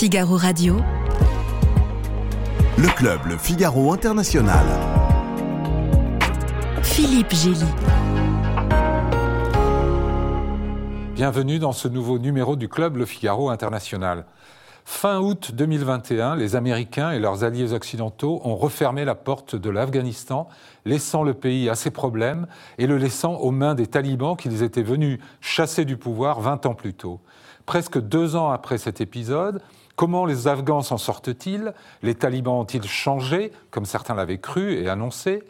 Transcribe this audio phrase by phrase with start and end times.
[0.00, 0.76] Figaro Radio.
[2.78, 4.64] Le club Le Figaro International.
[6.82, 7.66] Philippe Gély.
[11.14, 14.24] Bienvenue dans ce nouveau numéro du club Le Figaro International.
[14.86, 20.48] Fin août 2021, les Américains et leurs alliés occidentaux ont refermé la porte de l'Afghanistan,
[20.86, 22.46] laissant le pays à ses problèmes
[22.78, 26.74] et le laissant aux mains des talibans qu'ils étaient venus chasser du pouvoir 20 ans
[26.74, 27.20] plus tôt.
[27.66, 29.60] Presque deux ans après cet épisode,
[30.00, 31.74] comment les Afghans s'en sortent-ils?
[32.02, 35.42] Les talibans ont-ils changé, comme certains l'avaient cru et annoncé?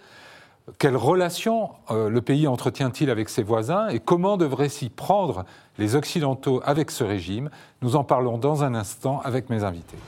[0.79, 5.45] Quelle relation euh, le pays entretient-il avec ses voisins et comment devraient s'y prendre
[5.79, 7.49] les Occidentaux avec ce régime?
[7.81, 9.99] Nous en parlons dans un instant avec mes invités.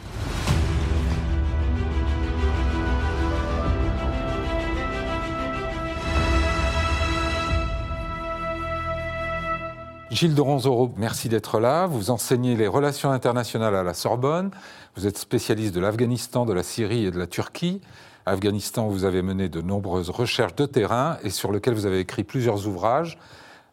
[10.13, 11.87] Gilles de Ronzoro, merci d'être là.
[11.87, 14.51] Vous enseignez les relations internationales à la Sorbonne.
[14.95, 17.81] Vous êtes spécialiste de l'Afghanistan, de la Syrie et de la Turquie.
[18.27, 22.25] Afghanistan, vous avez mené de nombreuses recherches de terrain et sur lequel vous avez écrit
[22.25, 23.19] plusieurs ouvrages,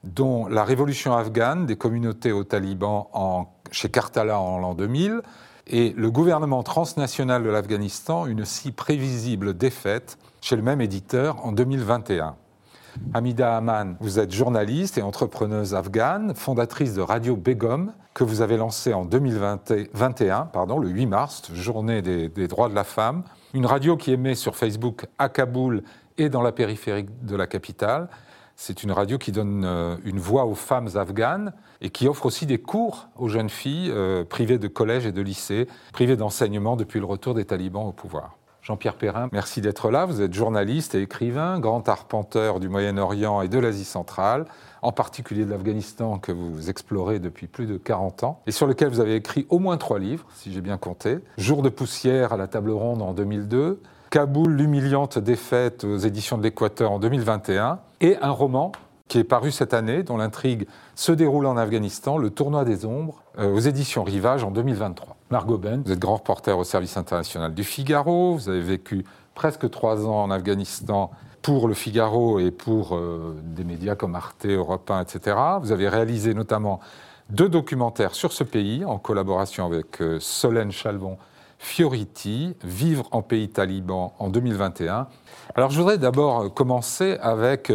[0.05, 3.07] dont La révolution afghane des communautés aux talibans
[3.71, 5.21] chez Kartala en l'an 2000
[5.67, 11.51] et Le gouvernement transnational de l'Afghanistan, une si prévisible défaite chez le même éditeur en
[11.51, 12.37] 2021.
[13.13, 18.57] Hamida Aman, vous êtes journaliste et entrepreneuse afghane, fondatrice de Radio Begum, que vous avez
[18.57, 23.23] lancée en 2021, pardon, le 8 mars, journée des, des droits de la femme.
[23.53, 25.83] Une radio qui émet sur Facebook à Kaboul
[26.17, 28.09] et dans la périphérie de la capitale.
[28.61, 32.45] C'est une radio qui donne euh, une voix aux femmes afghanes et qui offre aussi
[32.45, 36.99] des cours aux jeunes filles euh, privées de collège et de lycée, privées d'enseignement depuis
[36.99, 38.38] le retour des talibans au pouvoir.
[38.69, 40.05] Jean-Pierre Perrin, merci d'être là.
[40.05, 44.45] Vous êtes journaliste et écrivain, grand arpenteur du Moyen-Orient et de l'Asie centrale,
[44.83, 48.89] en particulier de l'Afghanistan que vous explorez depuis plus de 40 ans, et sur lequel
[48.89, 51.17] vous avez écrit au moins trois livres, si j'ai bien compté.
[51.39, 53.81] Jour de poussière à la table ronde en 2002,
[54.11, 58.71] Kaboul, l'humiliante défaite aux éditions de l'Équateur en 2021, et un roman
[59.07, 63.23] qui est paru cette année, dont l'intrigue se déroule en Afghanistan, Le Tournoi des Ombres,
[63.39, 65.17] euh, aux éditions Rivage en 2023.
[65.31, 69.69] Margot Ben, vous êtes grand reporter au service international du Figaro, vous avez vécu presque
[69.69, 71.11] trois ans en Afghanistan
[71.43, 75.37] pour le Figaro et pour euh, des médias comme Arte, Europe 1, etc.
[75.61, 76.79] Vous avez réalisé notamment
[77.29, 81.19] deux documentaires sur ce pays en collaboration avec euh, Solène Chalvon
[81.59, 85.07] Fioriti, Vivre en pays taliban en 2021.
[85.53, 87.71] Alors je voudrais d'abord commencer avec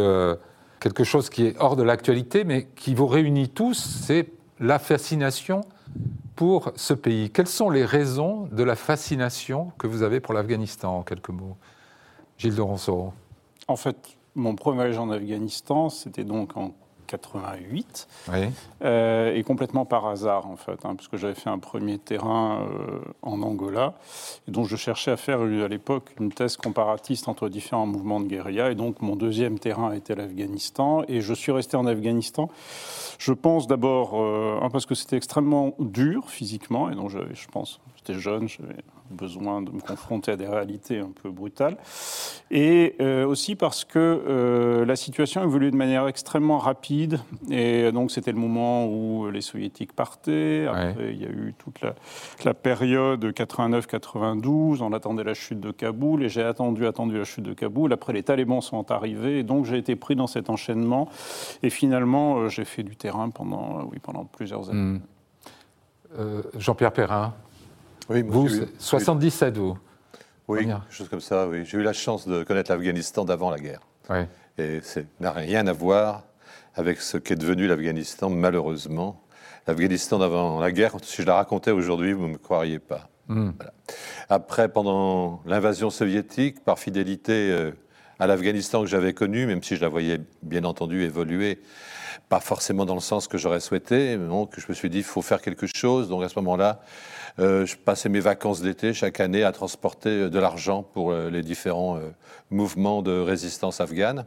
[0.79, 4.27] quelque chose qui est hors de l'actualité, mais qui vous réunit tous, c'est
[4.59, 5.61] la fascination
[6.35, 7.29] pour ce pays.
[7.31, 11.57] Quelles sont les raisons de la fascination que vous avez pour l'Afghanistan, en quelques mots
[12.37, 13.13] Gilles de Ronsoro.
[13.67, 16.73] En fait, mon premier voyage en Afghanistan, c'était donc en
[17.05, 18.07] 88,
[18.81, 22.61] euh, et complètement par hasard en fait, hein, parce que j'avais fait un premier terrain
[22.61, 23.93] euh, en Angola,
[24.47, 28.27] et donc je cherchais à faire à l'époque une thèse comparatiste entre différents mouvements de
[28.27, 32.49] guérilla, et donc mon deuxième terrain était l'Afghanistan, et je suis resté en Afghanistan.
[33.17, 37.79] Je pense d'abord, euh, parce que c'était extrêmement dur physiquement, et donc je, je pense,
[37.95, 38.75] j'étais jeune, j'avais
[39.11, 41.77] besoin de me confronter à des réalités un peu brutales,
[42.51, 48.11] et euh, aussi parce que euh, la situation évoluait de manière extrêmement rapide, et donc
[48.11, 51.95] c'était le moment où les soviétiques partaient, après il y a eu toute la,
[52.43, 57.43] la période 89-92, on attendait la chute de Kaboul, et j'ai attendu, attendu la chute
[57.43, 61.09] de Kaboul, après les talibans sont arrivés, et donc j'ai été pris dans cet enchaînement,
[61.63, 64.99] et finalement euh, j'ai fait du terrain pendant, oui, pendant plusieurs années.
[64.99, 65.01] Hmm.
[66.57, 67.33] Jean-Pierre Perrin,
[68.09, 69.77] oui, vous, 77, vous
[70.47, 71.65] Oui, quelque chose comme ça, oui.
[71.65, 73.81] J'ai eu la chance de connaître l'Afghanistan d'avant la guerre.
[74.09, 74.19] Oui.
[74.57, 76.23] Et ça n'a rien à voir
[76.75, 79.21] avec ce qu'est devenu l'Afghanistan, malheureusement.
[79.67, 83.09] L'Afghanistan d'avant la guerre, si je la racontais aujourd'hui, vous ne me croiriez pas.
[83.27, 83.51] Hmm.
[84.29, 87.71] Après, pendant l'invasion soviétique, par fidélité euh,
[88.19, 91.61] à l'Afghanistan que j'avais connu, même si je la voyais bien entendu évoluer,
[92.29, 95.21] pas forcément dans le sens que j'aurais souhaité, donc je me suis dit, il faut
[95.21, 96.09] faire quelque chose.
[96.09, 96.81] Donc à ce moment-là,
[97.37, 101.41] je passais mes vacances d'été chaque année à transporter euh, de l'argent pour euh, les
[101.41, 101.99] différents
[102.49, 104.25] mouvements de résistance afghane.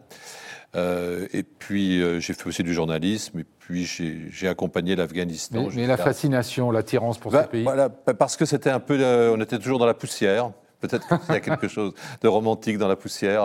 [0.75, 5.69] et puis j'ai fait aussi du journalisme, et puis j'ai accompagné l'Afghanistan.
[5.75, 9.03] Mais, la fascination, l'attirance pour bah, ce pays Voilà, parce que c'était un peu,
[9.33, 10.51] on était toujours dans la poussière.
[10.81, 13.45] Peut-être qu'il y a quelque chose de romantique dans la poussière.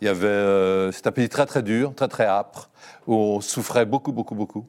[0.00, 2.70] il y avait, c'est un pays très très dur, très très âpre,
[3.06, 4.66] où on souffrait beaucoup beaucoup beaucoup.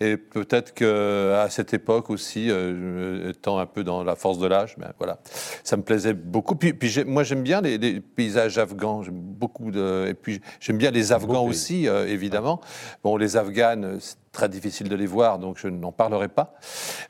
[0.00, 4.76] Et peut-être qu'à cette époque aussi, euh, étant un peu dans la force de l'âge,
[4.78, 5.18] ben voilà,
[5.64, 6.56] ça me plaisait beaucoup.
[6.56, 9.02] Puis, puis moi, j'aime bien les, paysages afghans.
[9.02, 10.06] J'aime beaucoup de.
[10.08, 12.60] Et puis, j'aime bien les Afghans aussi, euh, évidemment.
[13.04, 16.54] Bon, les Afghanes, c'est très difficile de les voir, donc je n'en parlerai pas.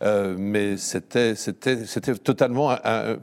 [0.02, 2.70] Euh, mais c'était, c'était, c'était totalement.
[2.70, 3.16] Un,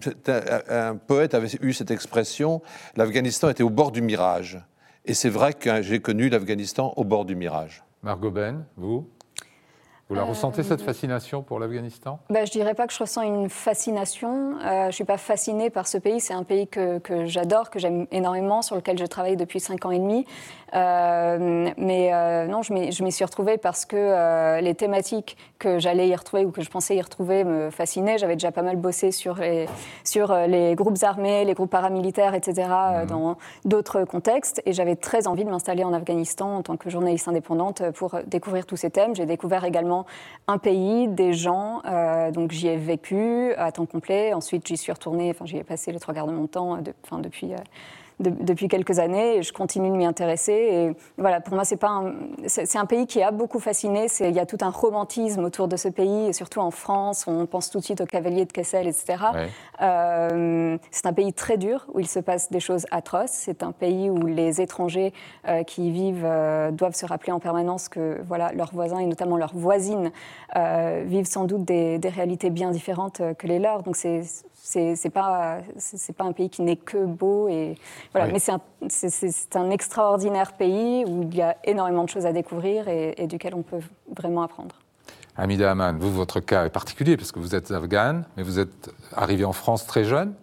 [0.70, 2.62] un, poète avait eu cette expression
[2.96, 4.60] l'Afghanistan était au bord du mirage.
[5.06, 7.84] Et c'est vrai que j'ai connu l'Afghanistan au bord du mirage.
[8.04, 9.10] Margot Ben, vous?
[10.10, 12.20] Vous la ressentez, cette euh, fascination pour l'Afghanistan?
[12.30, 14.54] Bah, Je ne dirais pas que je ressens une fascination.
[14.64, 16.22] Euh, je ne suis pas fascinée par ce pays.
[16.22, 19.92] C'est un pays que, j'adore, que j'aime énormément, sur lequel je travaille depuis cinq ans
[19.92, 20.26] et demi.
[20.76, 26.46] Euh, mais non, je m'y suis retrouvée parce que les thématiques que j'allais y retrouver
[26.46, 28.18] ou que je pensais y retrouver me fascinaient.
[28.18, 29.68] J'avais déjà pas mal bossé sur les,
[30.04, 32.70] sur les groupes armés, les groupes paramilitaires, etc.,
[33.02, 33.08] mhm.
[33.08, 34.62] dans d'autres contextes.
[34.66, 38.66] Et j'avais très envie de m'installer en Afghanistan en tant que journaliste indépendante pour découvrir
[38.66, 39.16] tous ces thèmes.
[39.16, 39.97] J'ai découvert également
[40.48, 41.82] un pays, des gens.
[41.86, 44.34] Euh, donc j'y ai vécu à temps complet.
[44.34, 45.30] Ensuite, j'y suis retournée.
[45.30, 47.58] Enfin, j'y ai passé les trois quarts de mon temps euh, enfin, depuis euh,
[48.20, 50.52] depuis quelques années et je continue de m'y intéresser.
[50.54, 52.04] Et voilà, pour moi, c'est pas
[52.48, 54.08] c'est un pays qui a beaucoup fasciné.
[54.20, 57.46] Il y a tout un romantisme autour de ce pays, et surtout en France, on
[57.46, 59.24] pense tout de suite aux cavaliers de Kessel, etc.
[59.82, 63.32] Euh, c'est un pays très dur où il se passe des choses atroces.
[63.32, 65.14] C'est un pays où les étrangers
[65.48, 69.06] euh, qui y vivent euh, doivent se rappeler en permanence que voilà, leurs voisins et
[69.06, 70.12] notamment leurs voisines
[71.06, 73.84] vivent sans doute des, des, réalités bien différentes que les leurs.
[73.84, 74.22] Donc c'est
[74.68, 77.76] c'est pas c'est pas un pays qui n'est que beau et
[78.12, 78.28] voilà.
[78.28, 78.62] Mais c'est un,
[79.56, 83.62] un, extraordinaire pays où il y a énormément de choses à découvrir et, duquel on
[83.62, 83.80] peut
[84.16, 84.76] vraiment apprendre.
[85.38, 88.90] Amida Aman, vous, votre cas est particulier parce que vous êtes afghane, mais vous êtes
[89.16, 90.34] arrivé en France très jeune.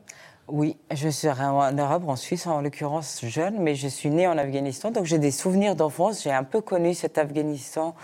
[0.47, 4.37] Oui, je suis en Europe, en Suisse en l'occurrence jeune, mais je suis née en
[4.39, 6.23] Afghanistan, donc j'ai des souvenirs d'enfance.
[6.23, 7.95] J'ai un peu connu cet Afghanistan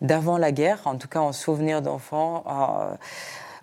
[0.00, 2.44] d'avant la guerre, en tout cas en souvenir d'enfant.
[2.46, 2.94] Euh,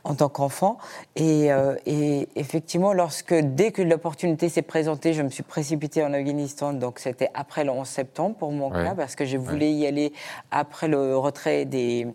[0.03, 0.77] en tant qu'enfant.
[1.19, 6.73] Euh, et, effectivement, lorsque, dès que l'opportunité s'est présentée, je me suis précipitée en Afghanistan.
[6.73, 10.13] Donc, c'était après le 11 septembre pour mon cas, parce que je voulais y aller
[10.51, 12.07] après le retrait des,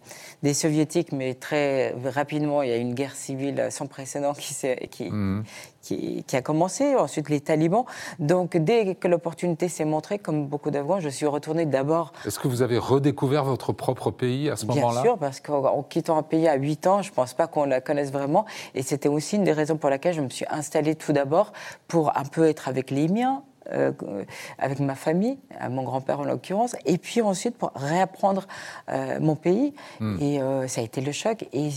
[0.42, 4.54] des Soviétiques, mais très rapidement, il y a une guerre civile sans précédent qui,
[4.90, 5.44] qui, mmh
[5.84, 7.84] qui, a commencé, ensuite les talibans.
[8.18, 12.12] Donc dès que l'opportunité s'est montrée, comme beaucoup d'Afghans, je suis retournée d'abord.
[12.24, 15.02] Est-ce que vous avez redécouvert votre propre pays à ce moment-là?
[15.02, 17.64] Bien sûr, parce qu'en quittant un pays à 8 ans, je ne pense pas qu'on
[17.64, 18.46] la connaisse vraiment.
[18.74, 21.52] Et c'était aussi une des raisons pour laquelle je me suis installée tout d'abord
[21.88, 23.42] pour un peu être avec les miens,
[23.72, 23.92] euh,
[24.58, 25.38] avec ma famille,
[25.70, 28.46] mon grand-père en l'occurrence, et puis ensuite pour réapprendre
[28.90, 29.74] euh, mon pays.
[30.00, 30.16] Hmm.
[30.20, 31.46] Et euh, ça a été le choc.
[31.52, 31.70] Et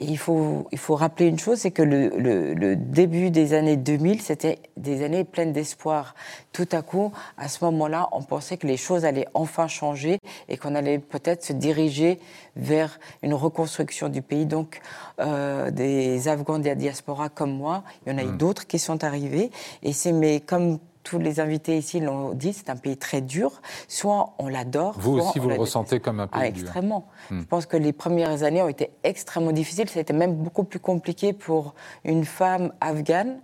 [0.00, 4.22] il faut, il faut rappeler une chose, c'est que le, le, début des années 2000,
[4.22, 6.14] c'était des années pleines d'espoir.
[6.52, 10.18] Tout à coup, à ce moment-là, on pensait que les choses allaient enfin changer
[10.48, 12.18] et qu'on allait peut-être se diriger
[12.56, 14.46] vers une reconstruction du pays.
[14.46, 14.80] Donc,
[15.20, 18.36] euh, des Afghans de la diaspora comme moi, il y en a eu mmh.
[18.38, 19.50] d'autres qui sont arrivés.
[19.82, 23.60] Et c'est, mais comme tous les invités ici l'ont dit, c'est un pays très dur.
[23.88, 24.96] Soit on l'adore.
[24.98, 26.62] Vous aussi, vous le ressentez comme un pays ah, dur.
[26.62, 27.06] Extrêmement.
[27.30, 27.40] Hmm.
[27.40, 29.88] Je pense que les premières années ont été extrêmement difficiles.
[29.88, 31.74] Ça a été même beaucoup plus compliqué pour
[32.04, 33.40] une femme afghane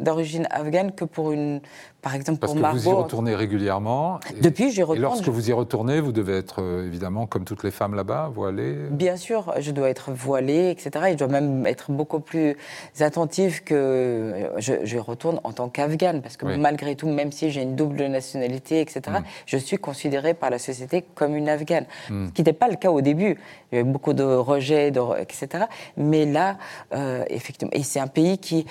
[0.00, 1.60] d'origine afghane que pour une,
[2.02, 4.20] par exemple, Parce pour que vous y retournez régulièrement.
[4.40, 4.98] Depuis, j'y retourne.
[4.98, 8.30] Et lorsque vous y retournez, vous devez être euh, évidemment, comme toutes les femmes là-bas,
[8.34, 11.06] voilée Bien sûr, je dois être voilée, etc.
[11.08, 12.56] Et je dois même être beaucoup plus
[13.00, 16.22] attentive que euh, je, retourne en tant qu'afghane.
[16.22, 19.24] Parce que malgré tout, même si j'ai une double nationalité, etc., hmm.
[19.46, 21.86] je suis considérée par la société comme une afghane.
[22.08, 22.28] Hmm.
[22.28, 23.38] Ce qui n'était pas le cas au début.
[23.72, 25.64] Il y avait beaucoup de rejets, etc.
[25.96, 26.56] Mais là,
[26.94, 28.66] euh, effectivement, et c'est un pays qui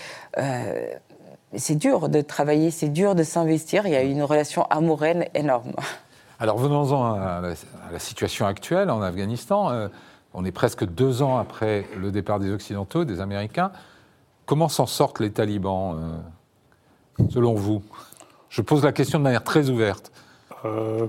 [1.56, 3.88] c'est dur de travailler, c'est dur de s'investir.
[3.88, 5.74] Il y a une relation amoureuse énorme.
[6.39, 7.41] Alors venons-en à,
[7.91, 9.72] la situation actuelle en Afghanistan.
[9.72, 9.88] Euh,
[10.34, 13.72] on est presque deux ans après le départ des Occidentaux, des Américains.
[14.46, 15.96] Comment s'en sortent les talibans,
[17.20, 17.84] euh, selon vous?
[18.50, 20.12] Je pose la question de manière très ouverte.
[20.65, 21.08] Euh,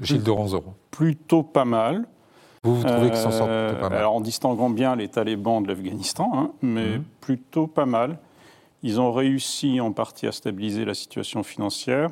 [0.00, 0.74] Gilles de Ronzoro.
[0.90, 2.06] Plutôt pas mal.
[2.64, 3.98] Vous, vous trouvez qu'ils s'en sortent pas mal?
[3.98, 7.04] Alors en distinguant bien les talibans de l'Afghanistan, hein, mais mhm.
[7.20, 8.18] plutôt pas mal.
[8.86, 12.10] Ils ont réussi en partie à stabiliser la situation financière.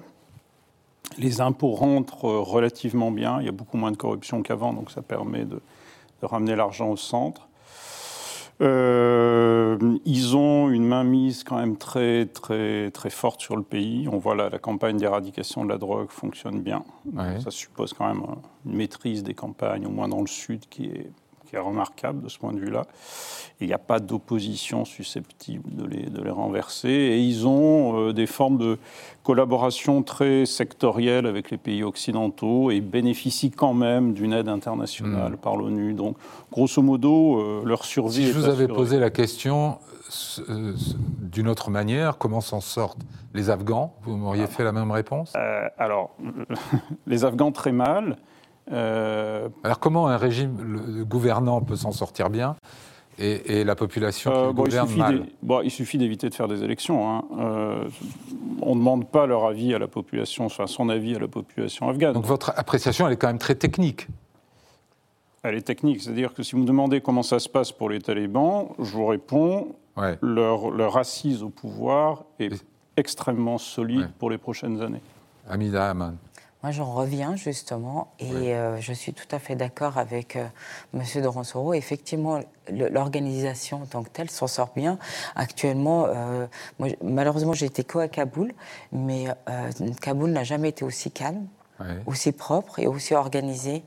[1.18, 3.38] Les impôts rentrent relativement bien.
[3.38, 5.60] Il y a beaucoup moins de corruption qu'avant, donc ça permet de,
[6.20, 7.48] ramener l'argent au centre.
[8.60, 14.08] Euh, ils ont une mainmise quand même très, très, très forte sur le pays.
[14.10, 16.82] On voit là, la campagne d'éradication de la drogue fonctionne bien.
[17.38, 18.24] Ça suppose quand même
[18.66, 21.12] une maîtrise des campagnes, au moins dans le sud, qui est,
[21.54, 22.87] qui est remarquable de ce point de vue-là.
[23.61, 26.88] Il n'y a pas d'opposition susceptible de les, de les, renverser.
[26.88, 28.78] Et ils ont des formes de
[29.23, 35.37] collaboration très sectorielle avec les pays occidentaux et bénéficient quand même d'une aide internationale hmm.
[35.37, 35.94] par l'ONU.
[35.94, 36.16] Donc,
[36.50, 38.26] grosso modo, leur survie.
[38.26, 39.78] Si je vous avais posé la question
[41.20, 43.00] d'une autre manière, comment s'en sortent
[43.32, 43.94] les Afghans?
[44.02, 45.32] Vous m'auriez fait la même réponse?
[45.37, 46.16] Euh, Alors,
[47.06, 48.16] les Afghans très mal.
[48.73, 52.56] Euh, alors comment un régime gouvernant peut s'en sortir bien
[53.18, 56.64] et, la population qui euh, gouverne il mal bon, Il suffit d'éviter de faire des
[56.64, 57.09] élections.
[57.09, 57.25] Hein.
[58.61, 61.88] on ne demande pas leur avis à la population, enfin son avis à la population
[61.88, 62.12] afghane.
[62.12, 64.09] Donc votre appréciation, elle est quand même très technique
[65.44, 68.00] elle est technique, c'est-à-dire que si vous me demandez comment ça se passe pour les
[68.00, 69.76] talibans, je vous réponds,
[70.23, 72.64] leur, leur, assise au pouvoir est
[72.97, 75.02] extrêmement solide pour les prochaines années.
[75.49, 76.16] Amida Aman.
[76.64, 80.47] Moi, j'en reviens justement, et euh, je suis tout à fait d'accord avec euh,
[80.94, 81.02] M.
[81.23, 81.75] Doransoro.
[81.75, 82.40] Effectivement,
[82.71, 84.99] l'organisation en tant que telle s'en sort bien.
[85.37, 86.47] Actuellement, euh,
[87.02, 88.54] malheureusement, j'ai été qu'à Kaboul,
[88.92, 89.26] mais
[90.00, 91.47] Kaboul n'a jamais été aussi calme,
[92.06, 93.85] aussi propre et aussi organisé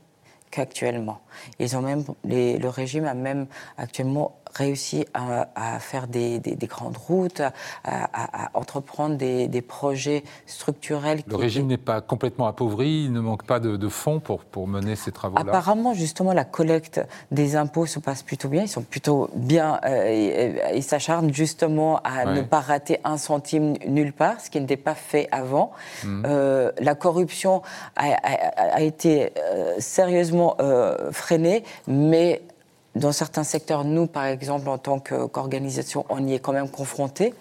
[0.52, 1.20] qu'actuellement.
[1.58, 7.42] Ils ont même, le régime a même actuellement réussi à, faire des, grandes routes,
[7.84, 11.20] à, entreprendre des, projets structurels.
[11.26, 14.96] Le régime n'est pas complètement appauvri, il ne manque pas de, fonds pour, pour mener
[14.96, 17.00] ces travaux-là Apparemment, justement, la collecte
[17.30, 22.24] des impôts se passe plutôt bien, ils sont plutôt bien, euh, ils s'acharnent justement à
[22.26, 25.72] ne pas rater un centime nulle part, ce qui n'était pas fait avant.
[26.04, 26.22] Hmm.
[26.26, 27.62] Euh, la corruption
[27.96, 30.56] a, été euh, sérieusement
[31.12, 32.42] freinée, mais
[32.98, 37.32] dans certains secteurs, nous, par exemple, en tant qu'organisation, on y est quand même confronté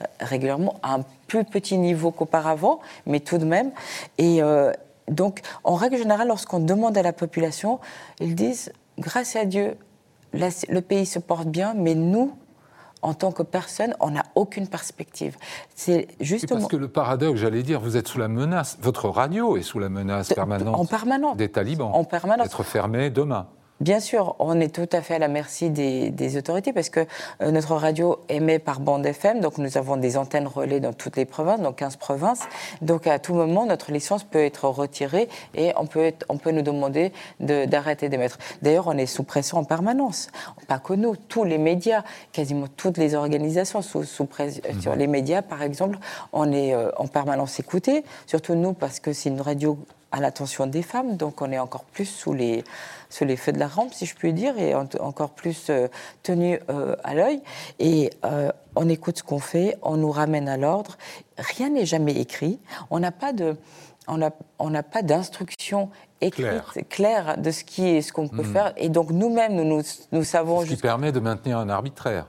[0.00, 3.70] euh, régulièrement à un plus petit niveau qu'auparavant, mais tout de même.
[4.18, 4.72] Et euh,
[5.08, 7.78] donc, en règle générale, lorsqu'on demande à la population,
[8.20, 9.76] ils disent, grâce à Dieu,
[10.32, 12.32] le pays se porte bien, mais nous,
[13.02, 15.36] en tant que personne, on n'a aucune perspective.
[15.74, 16.60] C'est justement.
[16.60, 19.80] Parce que le paradoxe, j'allais dire, vous êtes sous la menace, votre radio est sous
[19.80, 21.36] la menace permanente en permanence.
[21.36, 21.90] des talibans.
[21.92, 22.46] En permanence.
[22.46, 23.48] D'être fermé demain.
[23.82, 27.00] Bien sûr, on est tout à fait à la merci des, autorités parce que
[27.40, 31.16] euh, notre radio émet par bande FM, donc nous avons des antennes relais dans toutes
[31.16, 32.42] les provinces, dans 15 provinces.
[32.80, 36.62] Donc à tout moment, notre licence peut être retirée et on peut, on peut nous
[36.62, 38.38] demander d'arrêter d'émettre.
[38.62, 40.28] D'ailleurs, on est sous pression en permanence.
[40.68, 44.62] Pas que nous, tous les médias, quasiment toutes les organisations sous, sous pression.
[44.72, 44.80] Mhm.
[44.80, 45.98] Sur les médias, par exemple,
[46.32, 49.76] on est euh, en permanence écouté, surtout nous parce que c'est une radio
[50.12, 52.64] à l'attention des femmes, donc on est encore plus sous les,
[53.12, 55.88] sous les feux de la rampe, si je puis dire, et encore plus euh,
[56.22, 57.42] tenu euh, à l'œil.
[57.78, 60.96] Et euh, on écoute ce qu'on fait, on nous ramène à l'ordre.
[61.36, 62.58] Rien n'est jamais écrit.
[62.90, 63.56] On n'a pas de,
[64.08, 65.90] on n'a on pas d'instruction
[66.22, 67.36] écrite claire.
[67.36, 68.52] de ce qui est ce qu'on peut hmm.
[68.52, 68.72] faire.
[68.78, 70.62] Et donc nous-mêmes, nous, nous, nous savons.
[70.62, 72.28] Ce qui permet de maintenir un arbitraire.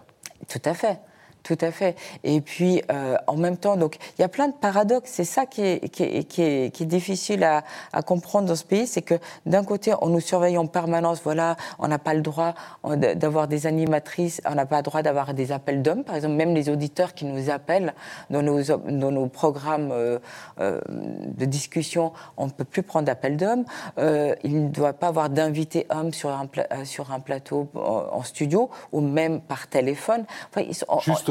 [0.50, 1.00] Tout à fait.
[1.44, 1.98] Tout à fait.
[2.24, 5.10] Et puis, euh, en même temps, donc, il y a plein de paradoxes.
[5.12, 8.56] C'est ça qui est, qui est, qui est, qui est difficile à, à, comprendre dans
[8.56, 8.88] ce pays.
[8.88, 11.20] C'est que d'un côté, on nous surveille en permanence.
[11.22, 15.34] Voilà, on n'a pas le droit d'avoir des animatrices, on n'a pas le droit d'avoir
[15.34, 16.06] des appels d'hommes.
[16.06, 17.94] Par exemple, même les auditeurs qui nous appellent
[18.30, 20.20] dans nos, dans nos programmes euh,
[20.62, 23.66] euh, de discussion, on ne peut plus prendre d'appels d'hommes.
[23.98, 26.48] Euh, il ne doit pas avoir d'invités hommes sur un,
[26.86, 30.26] sur un plateau en, studio ou même par téléphone.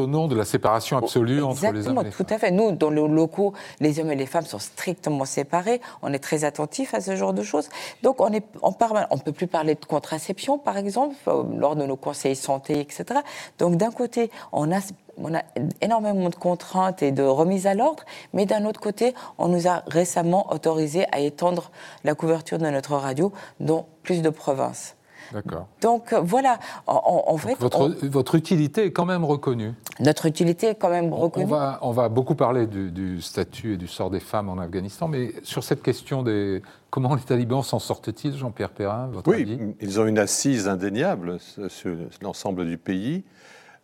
[0.02, 2.50] Au nom de la séparation absolue entre les hommes et les tout à fait.
[2.50, 5.80] Nous, dans les locaux, les hommes et les femmes sont strictement séparés.
[6.02, 7.68] On est très attentifs à ce genre de choses.
[8.02, 11.96] Donc, on est On peut plus parler de contraception, par exemple, euh, lors de nos
[11.96, 13.20] conseils santé, etc.
[13.58, 14.80] Donc, d'un côté, on a
[15.18, 15.42] on a
[15.82, 19.82] énormément de contraintes et de remises à l'ordre, mais d'un autre côté, on nous a
[19.86, 21.70] récemment autorisé à étendre
[22.02, 23.30] la couverture de notre radio
[23.60, 24.96] dans plus de provinces.
[25.32, 25.66] D'accord.
[25.80, 27.56] Donc euh, voilà, en, fait.
[27.58, 29.72] Votre, utilité est quand même reconnue.
[30.00, 31.46] Notre utilité est quand même reconnue.
[31.46, 35.08] On va, on va beaucoup parler du, statut et du sort des femmes en Afghanistan,
[35.08, 36.62] mais sur cette question des.
[36.90, 41.96] Comment les talibans s'en sortent-ils, Jean-Pierre Perrin votre Oui, ils ont une assise indéniable sur
[42.20, 43.24] l'ensemble du pays.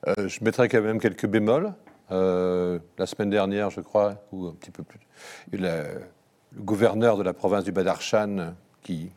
[0.06, 1.72] Euh, je mettrai quand même quelques bémols.
[2.10, 5.00] Euh, la semaine dernière, je crois, ou un petit peu plus,
[5.52, 6.00] le
[6.56, 9.10] gouverneur de la province du Badarchan qui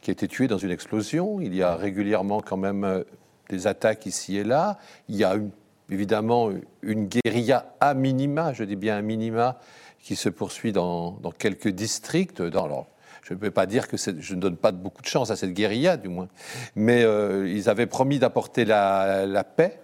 [0.00, 1.40] qui a été tué dans une explosion.
[1.40, 3.04] Il y a régulièrement quand même euh,
[3.48, 4.78] des attaques ici et là.
[5.08, 5.36] Il y a
[5.90, 6.50] évidemment
[6.82, 9.58] une guérilla à minima, je dis bien à minima,
[10.00, 12.42] qui se poursuit dans, quelques districts.
[12.42, 12.86] Dans,
[13.22, 15.52] je ne peux pas dire que je ne donne pas beaucoup de chance à cette
[15.52, 16.28] guérilla, du moins.
[16.76, 19.80] Mais euh, ils avaient promis d'apporter la, paix.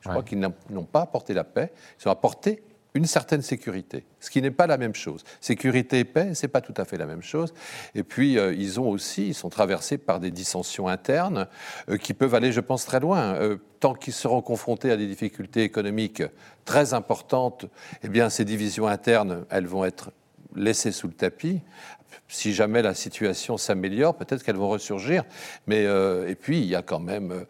[0.00, 1.72] Je crois qu'ils n'ont pas apporté la paix.
[2.00, 2.62] Ils ont apporté
[2.94, 5.22] une certaine sécurité, ce qui n'est pas la même chose.
[5.40, 7.52] Sécurité et paix, c'est pas tout à fait la même chose.
[7.94, 11.46] Et puis euh, ils ont aussi, ils sont traversés par des dissensions internes
[11.90, 13.34] euh, qui peuvent aller, je pense, très loin.
[13.34, 16.22] Euh, tant qu'ils seront confrontés à des difficultés économiques
[16.64, 17.66] très importantes,
[18.02, 20.10] eh bien ces divisions internes, elles vont être
[20.56, 21.60] laissées sous le tapis.
[22.26, 25.24] Si jamais la situation s'améliore, peut-être qu'elles vont ressurgir.
[25.66, 27.44] Mais et puis il y a quand même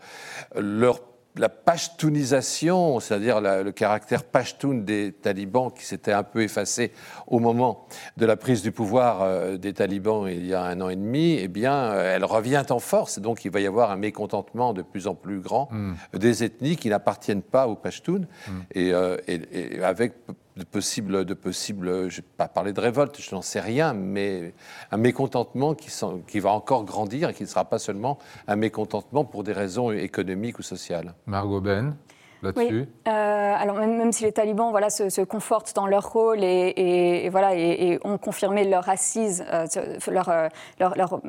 [0.57, 1.01] leur
[1.39, 6.93] la pashtounisation, c'est-à-dire le caractère pashtoun des talibans qui s'était un peu effacé
[7.27, 10.89] au moment de la prise du pouvoir euh, des talibans il y a un an
[10.89, 13.19] et demi, eh bien, euh, elle revient en force.
[13.19, 15.95] Donc, il va y avoir un mécontentement de plus en plus grand hmm.
[16.15, 18.53] des ethnies qui n'appartiennent pas aux pashtuns hmm.
[18.77, 20.15] euh, et, avec
[20.59, 23.95] de possibles, de possibles, je ne vais pas parler de révolte, je n'en sais rien,
[23.95, 24.55] mais
[24.91, 25.91] un mécontentement qui,
[26.27, 29.91] qui, va encore grandir et qui ne sera pas seulement un mécontentement pour des raisons
[29.91, 31.15] économiques ou sociales.
[31.27, 31.97] Margot Ben
[32.43, 32.87] oui.
[33.09, 37.99] Euh, alors même, si les talibans voilà, se, confortent dans leur rôle et, voilà, et,
[38.05, 40.31] ont confirmé leur assise, euh, euh, leur,
[40.79, 41.21] leur,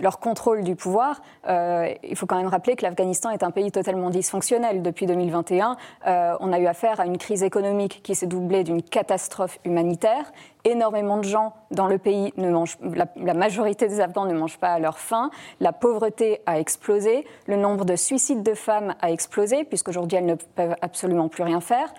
[0.00, 4.10] leur, contrôle du pouvoir, il faut quand même rappeler que l'Afghanistan est un pays totalement
[4.10, 4.82] dysfonctionnel.
[4.82, 9.58] Depuis 2021, on a eu affaire à une crise économique qui s'est doublée d'une catastrophe
[9.64, 10.32] humanitaire
[10.66, 14.72] énormément de gens dans le pays ne mangent, la, majorité des Afghans ne mangent pas
[14.72, 15.30] à leur faim,
[15.60, 20.34] la pauvreté a explosé, le nombre de suicides de femmes a explosé, puisqu'aujourd'hui elles ne
[20.34, 21.92] peuvent absolument plus rien faire.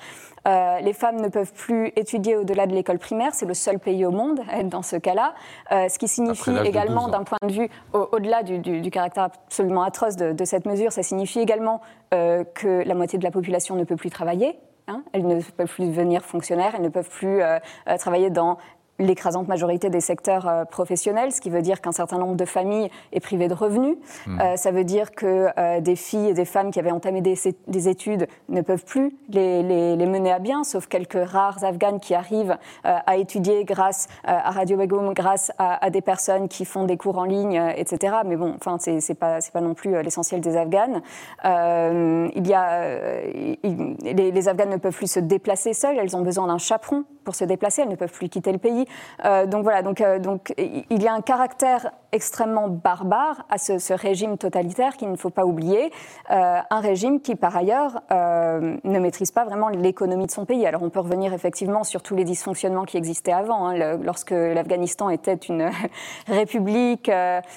[0.48, 4.06] Euh, les femmes ne peuvent plus étudier au-delà de l'école primaire, c'est le seul pays
[4.06, 5.34] au monde à être dans ce cas-là,
[5.72, 10.46] euh, ce qui signifie également d'un point de vue, au-delà du, caractère absolument atroce de,
[10.46, 11.82] cette mesure, ça signifie également
[12.14, 14.58] euh, que la moitié de la population ne peut plus travailler,
[14.88, 15.04] Hein.
[15.12, 18.58] elles ne peuvent plus devenir fonctionnaires, elles ne peuvent plus euh, euh, travailler dans
[19.00, 22.90] l'écrasante majorité des secteurs euh, professionnels, ce qui veut dire qu'un certain nombre de familles
[23.12, 23.98] est privé de revenus.
[24.26, 24.40] Hmm.
[24.40, 27.36] Euh, ça veut dire que euh, des filles et des femmes qui avaient entamé des,
[27.68, 32.00] des études ne peuvent plus les, les, les, mener à bien, sauf quelques rares Afghanes
[32.00, 36.86] qui arrivent à étudier grâce à Radio Begum, grâce à, à, des personnes qui font
[36.86, 38.16] des cours en ligne, etc.
[38.26, 41.02] Mais bon, enfin, c'est pas, pas non plus l'essentiel des Afghanes.
[41.44, 46.48] il y a, les, les Afghanes ne peuvent plus se déplacer seules, elles ont besoin
[46.48, 48.87] d'un chaperon pour se déplacer, elles ne peuvent plus quitter le pays.
[49.26, 53.94] Euh, donc voilà, donc, euh, donc il y a un caractère extrêmement barbare à ce,
[53.94, 55.92] régime totalitaire qu'il ne faut pas oublier,
[56.32, 60.66] euh, un régime qui par ailleurs ne maîtrise pas vraiment l'économie de son pays.
[60.66, 65.10] Alors on peut revenir effectivement sur tous les dysfonctionnements qui existaient avant, hein, lorsque l'Afghanistan
[65.10, 65.70] était une
[66.28, 67.10] république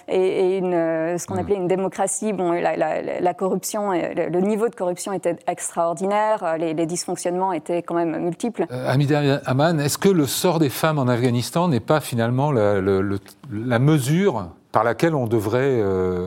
[0.09, 0.73] et, une,
[1.19, 1.39] ce qu'on mmh.
[1.39, 2.33] appelait une démocratie.
[2.33, 8.67] Bon, la, corruption, le, niveau de corruption était extraordinaire, les, dysfonctionnements étaient quand même multiples.
[8.71, 11.20] Hamida Aman, est-ce que le sort des femmes en Afghanistan
[11.69, 16.27] n'est pas finalement la, mesure par laquelle on devrait euh,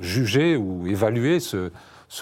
[0.00, 1.70] juger ou évaluer ce,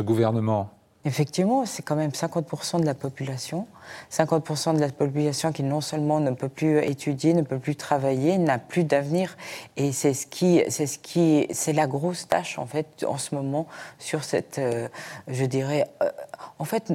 [0.03, 0.71] gouvernement
[1.07, 3.67] Effectivement, c'est quand même 50% de la population.
[4.11, 8.39] 50% de la population qui non seulement ne peut plus étudier, ne peut plus travailler,
[8.39, 9.37] n'a plus d'avenir.
[9.77, 13.35] Et c'est ce qui, c'est ce qui, c'est la grosse tâche en fait en ce
[13.35, 13.67] moment
[13.99, 14.89] sur cette, euh,
[15.29, 16.11] je dirais, euh,
[16.59, 16.95] en fait,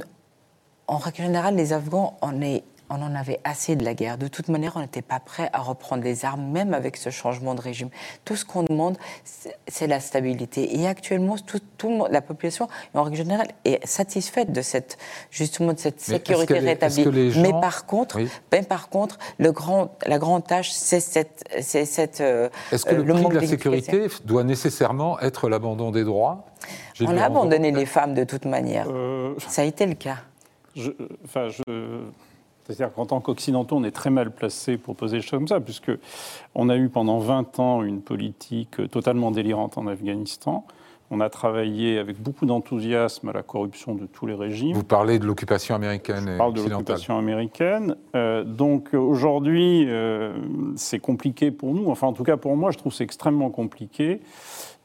[0.88, 4.18] en règle générale, les Afghans, on est on en avait assez de la guerre.
[4.18, 7.56] De toute manière, on n'était pas prêt à reprendre les armes, même avec ce changement
[7.56, 7.90] de régime.
[8.26, 8.98] Tout ce qu'on demande,
[9.68, 10.80] c'est la stabilité.
[10.80, 11.36] Et actuellement,
[11.78, 14.98] tout, la population, en règle générale, est satisfaite de cette,
[15.32, 17.34] justement, de cette sécurité rétablie.
[17.38, 18.20] Mais par contre,
[18.52, 22.22] ben, par contre, le grand, la grande tâche, c'est cette, c'est cette.
[22.22, 26.46] Euh, Est-ce que le, le prix de la sécurité doit nécessairement être l'abandon des droits?
[27.02, 28.88] On a abandonné les femmes de toute manière.
[28.90, 30.18] Euh, Ça a été le cas.
[30.76, 30.92] Je,
[31.26, 31.64] enfin, je
[32.70, 35.60] c'est-à-dire qu'en tant qu'Occidentaux, on est très mal placé pour poser les choses comme ça,
[35.60, 35.92] puisque
[36.54, 40.66] on a eu pendant 20 ans une politique totalement délirante en Afghanistan.
[41.12, 44.76] On a travaillé avec beaucoup d'enthousiasme à la corruption de tous les régimes.
[44.76, 47.96] Vous parlez de l'occupation américaine et Je parle de l'occupation américaine.
[48.16, 50.34] Euh, donc aujourd'hui, euh,
[50.76, 51.90] c'est compliqué pour nous.
[51.90, 54.22] Enfin, en tout cas pour moi, je trouve c'est extrêmement compliqué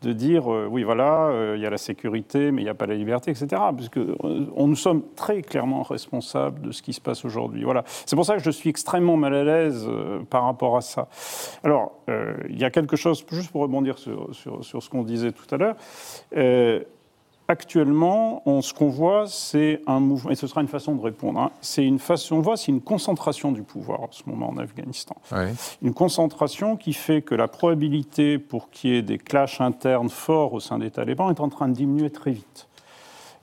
[0.03, 2.75] de dire euh, oui voilà euh, il y a la sécurité mais il n'y a
[2.75, 4.15] pas la liberté etc puisque euh,
[4.55, 7.65] on, nous sommes très clairement responsables de ce qui se passe aujourd'hui.
[7.65, 7.85] Voilà.
[7.87, 9.89] C'est pour ça que je suis extrêmement mal à l'aise
[10.31, 11.09] par rapport à ça.
[11.63, 11.93] Alors
[12.49, 15.53] il y a quelque chose juste pour rebondir sur, sur, sur ce qu'on disait tout
[15.55, 15.77] à l'heure
[17.47, 21.39] Actuellement, ce qu'on voit, c'est un mouvement, et ce sera une façon de répondre.
[21.41, 21.51] Hein.
[21.61, 25.15] c'est une façon, on voit, c'est une concentration du pouvoir en ce moment en Afghanistan.
[25.83, 30.55] Une concentration qui fait que la probabilité pour qu'il y ait des clashs internes forts
[30.55, 32.69] au sein des talibans est en train de diminuer très vite.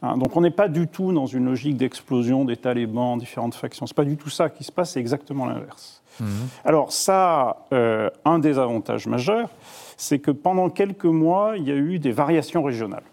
[0.03, 0.17] Hein.
[0.17, 3.85] donc on n'est pas du tout dans une logique d'explosion des talibans, différentes factions.
[3.85, 6.01] C'est pas du tout ça qui se passe, c'est exactement l'inverse.
[6.19, 6.27] Mhm.
[6.65, 9.49] Alors ça, euh, un des avantages majeurs,
[9.97, 13.03] c'est que pendant quelques mois, il y a eu des variations régionales.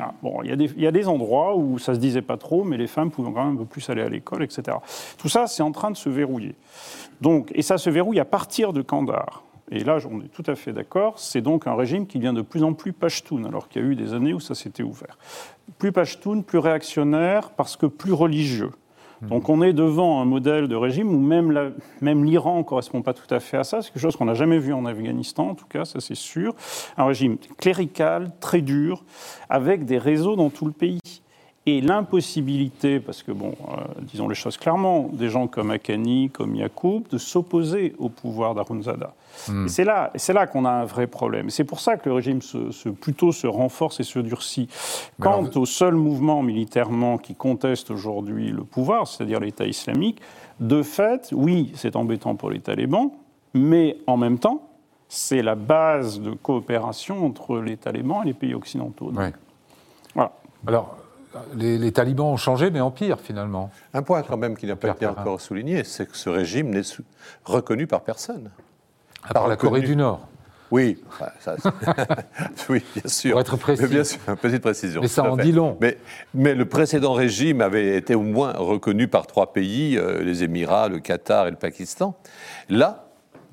[0.00, 2.76] Ah, bon, il y, y, a des endroits où ça se disait pas trop, mais
[2.76, 4.76] les femmes pouvaient quand même un peu plus aller à l'école, etc.
[5.18, 6.54] Tout ça, c'est en train de se verrouiller.
[7.20, 9.44] Donc, et ça se verrouille à partir de Kandahar.
[9.70, 12.42] Et là, on est tout à fait d'accord, c'est donc un régime qui devient de
[12.42, 15.16] plus en plus pashtoun, alors qu'il y a eu des années où ça s'était ouvert.
[15.78, 18.72] Plus pashtoun, plus réactionnaire, parce que plus religieux.
[19.22, 19.28] Hmm.
[19.28, 23.14] Donc on est devant un modèle de régime où même, même l'Iran ne correspond pas
[23.14, 23.82] tout à fait à ça.
[23.82, 26.54] C'est quelque chose qu'on n'a jamais vu en Afghanistan, en tout cas, ça c'est sûr.
[26.96, 29.04] Un régime clérical, très dur,
[29.48, 31.00] avec des réseaux dans tout le pays
[31.66, 36.54] et l'impossibilité, parce que, bon, euh, disons les choses clairement, des gens comme Akani, comme
[36.54, 39.14] Yacoub, de s'opposer au pouvoir d'Arunzada.
[39.48, 39.66] Hmm.
[39.66, 41.48] C'est là, là qu'on a un vrai problème.
[41.48, 44.68] C'est pour ça que le régime se, plutôt se renforce et se durcit.
[45.18, 50.20] Quant au seul mouvement militairement qui conteste aujourd'hui le pouvoir, c'est-à-dire l'État islamique,
[50.60, 53.10] de fait, oui, c'est embêtant pour les talibans,
[53.54, 54.68] mais en même temps,
[55.08, 59.10] c'est la base de coopération entre les talibans et les pays occidentaux.
[60.14, 60.32] Voilà.
[60.66, 60.96] Alors,
[61.54, 63.70] les, talibans ont changé, mais en pire, finalement.
[63.92, 66.82] Un point quand même qui n'a pas été encore souligné, c'est que ce régime n'est
[67.44, 68.50] reconnu par personne.
[69.32, 70.28] par, la Corée du Nord.
[70.70, 70.98] Oui,
[72.68, 73.32] oui, bien sûr.
[73.32, 73.86] Pour être précis.
[73.86, 75.02] bien sûr, une petite précision.
[75.02, 75.76] Mais ça en dit long.
[75.80, 75.98] Mais,
[76.32, 80.88] mais, le précédent régime avait été au moins reconnu par trois pays, euh, les Émirats,
[80.88, 82.16] le Qatar et le Pakistan.
[82.68, 83.03] Là,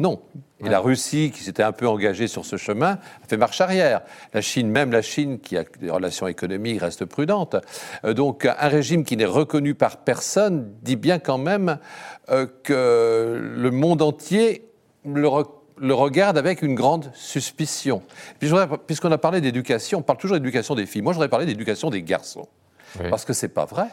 [0.02, 0.22] non.
[0.64, 4.02] Et la Russie, qui s'était un peu engagée sur ce chemin, a fait marche arrière.
[4.34, 7.56] La Chine, même la Chine, qui a des relations économiques, reste prudente.
[8.04, 11.80] Euh, donc un régime qui n'est reconnu par personne dit bien quand même
[12.30, 14.68] euh, que le monde entier
[15.06, 18.04] le, regarde avec une grande suspicion.
[18.40, 21.02] Puisqu'on a parlé d'éducation, on parle toujours d'éducation des filles.
[21.02, 22.48] Moi, je voudrais parler d'éducation des garçons.
[23.10, 23.88] Parce que c'est pas vrai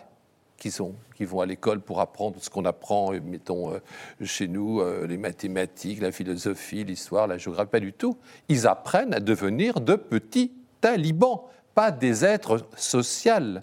[0.59, 3.79] qui, vont à l'école pour apprendre ce qu'on apprend, euh, mettons, euh,
[4.25, 8.19] chez nous, euh, les mathématiques, la philosophie, l'histoire, la géographie, pas du tout.
[8.49, 11.43] Ils apprennent à devenir de petits talibans,
[11.75, 13.55] pas des êtres sociaux.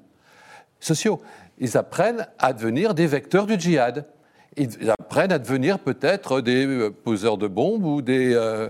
[1.58, 4.08] Ils apprennent à devenir des vecteurs du djihad
[4.58, 8.70] ils apprennent à devenir peut-être des euh, poseurs de bombes ou, des, euh,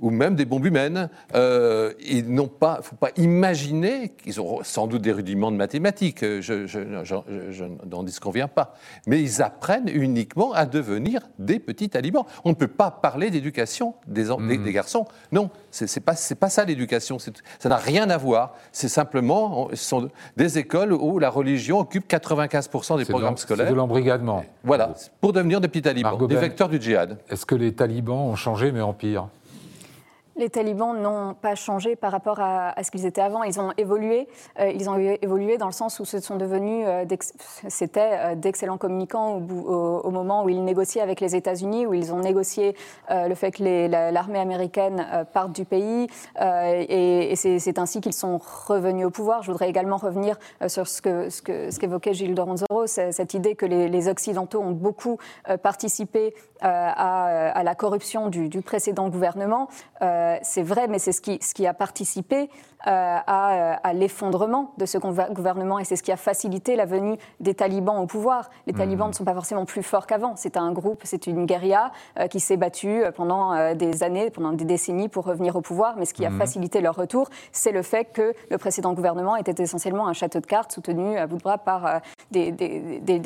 [0.00, 1.08] ou même des bombes humaines.
[1.34, 6.22] Euh, ils n'ont pas, faut pas imaginer qu'ils ont sans doute des rudiments de mathématiques.
[6.22, 8.74] Je, je, n'en disconviens pas,
[9.06, 12.24] mais ils apprennent uniquement à devenir des petits talibans.
[12.44, 14.64] On ne peut pas parler d'éducation des, mmh.
[14.64, 15.06] des, garçons.
[15.32, 17.18] Non, c'est pas c'est pas ça l'éducation.
[17.18, 18.54] Ça n'a rien à voir.
[18.72, 23.66] C'est simplement ce sont des écoles où la religion occupe 95% des programmes scolaires.
[23.66, 24.44] C'est de l'embrigadement.
[24.64, 27.18] Voilà pour devenir des petits talibans, des vecteurs du djihad.
[27.28, 29.28] Est-ce que les talibans ont changé mais en pire?
[30.36, 33.42] Les talibans n'ont pas changé par rapport à, ce qu'ils étaient avant.
[33.42, 34.28] Ils ont évolué.
[34.58, 37.04] Euh, ils ont évolué dans le sens où ce sont devenus, euh,
[37.68, 42.20] c'était euh, d'excellents communicants au, moment où ils négociaient avec les États-Unis, où ils ont
[42.20, 42.74] négocié
[43.08, 46.08] le fait que l'armée américaine parte du pays.
[46.40, 49.42] et, c'est ainsi qu'ils sont revenus au pouvoir.
[49.42, 53.66] Je voudrais également revenir sur ce qu'évoquait ce que, ce Gilles Doronzoro, cette idée que
[53.66, 55.18] les, Occidentaux ont beaucoup
[55.62, 59.68] participé à, la corruption du, précédent gouvernement.
[60.42, 62.50] C'est vrai, mais c'est ce qui, ce qui a participé
[62.86, 67.16] euh, euh, à, l'effondrement de ce gouvernement et c'est ce qui a facilité la venue
[67.38, 68.48] des talibans au pouvoir.
[68.66, 69.10] Les talibans mmh.
[69.10, 70.34] ne sont pas forcément plus forts qu'avant.
[70.36, 71.92] C'est un groupe, c'est une guérilla
[72.30, 75.96] qui s'est battue pendant des années, pendant des décennies pour revenir au pouvoir.
[75.96, 76.38] Mais ce qui a mmh.
[76.38, 80.46] facilité leur retour, c'est le fait que le précédent gouvernement était essentiellement un château de
[80.46, 82.52] cartes soutenu à bout de bras par des,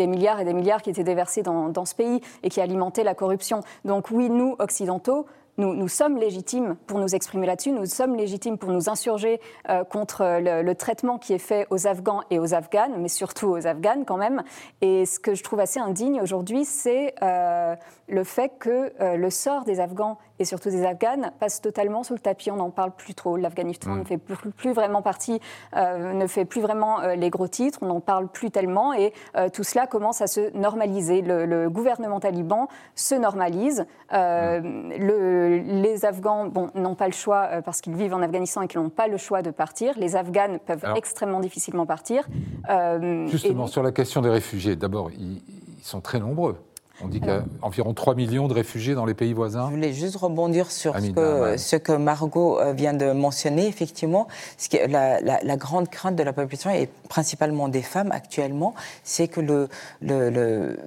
[0.07, 3.15] milliards et des milliards qui étaient déversés dans, dans ce pays et qui alimentaient la
[3.15, 3.61] corruption.
[3.85, 8.71] Donc oui, nous, occidentaux, nous, sommes légitimes pour nous exprimer là-dessus, nous sommes légitimes pour
[8.71, 13.09] nous insurger euh, contre le, traitement qui est fait aux Afghans et aux Afghanes, mais
[13.09, 14.43] surtout aux Afghanes quand même.
[14.81, 17.77] Et ce que je trouve assez indigne aujourd'hui, c'est euh,
[18.09, 22.15] le fait que euh, le sort des Afghans et surtout des Afghanes passe totalement sous
[22.15, 22.51] le tapis.
[22.51, 23.37] On n'en parle plus trop.
[23.37, 23.99] L'Afghanistan mm.
[24.01, 25.41] ne fait plus, vraiment partie,
[25.75, 27.79] ne fait plus vraiment les gros titres.
[27.83, 29.13] On n'en parle plus tellement et
[29.53, 31.23] tout cela commence à se normaliser.
[31.23, 33.87] Le, gouvernement taliban se normalise.
[34.11, 38.81] Le les Afghans n'ont pas le choix euh, parce qu'ils vivent en Afghanistan et qu'ils
[38.81, 39.95] n'ont pas le choix de partir.
[39.99, 42.27] Les Afghanes peuvent extrêmement difficilement partir.
[42.71, 45.43] Euh, justement, sur la question des réfugiés, d'abord, ils,
[45.83, 46.57] sont très nombreux.
[47.03, 49.67] On dit qu'il y a environ 3 millions de réfugiés dans les pays voisins.
[49.69, 53.67] Je voulais juste rebondir sur ce, que, Margot euh, vient de mentionner.
[53.67, 54.29] Effectivement,
[54.89, 59.69] la, la, grande crainte de la population, et principalement des femmes actuellement, c'est que le,
[60.03, 60.79] le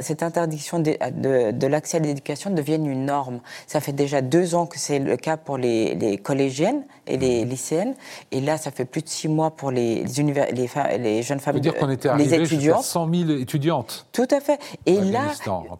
[0.00, 3.40] cette interdiction de, l'accès à l'éducation devienne une norme.
[3.66, 7.50] Ça fait déjà deux ans que c'est le cas pour les, collégiennes et les mhm.
[7.50, 7.94] lycéennes,
[8.30, 11.74] et là, ça fait plus de six mois pour les, les, les, jeunes femmes, dire
[11.74, 12.82] qu'on était les étudiantes.
[12.82, 14.06] 100 000 étudiantes.
[14.12, 14.58] Tout à fait.
[14.86, 15.32] Et là,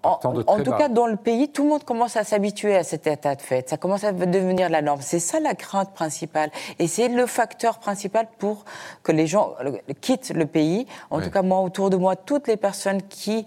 [0.03, 3.35] en, tout cas, dans le pays, tout le monde commence à s'habituer à cet état
[3.35, 3.69] de fait.
[3.69, 5.01] Ça commence à devenir la norme.
[5.03, 6.51] C'est ça la crainte principale.
[6.79, 8.65] Et c'est le facteur principal pour
[9.03, 9.55] que les gens
[10.01, 10.87] quittent le pays.
[11.11, 13.47] En tout cas, moi, autour de moi, toutes les personnes qui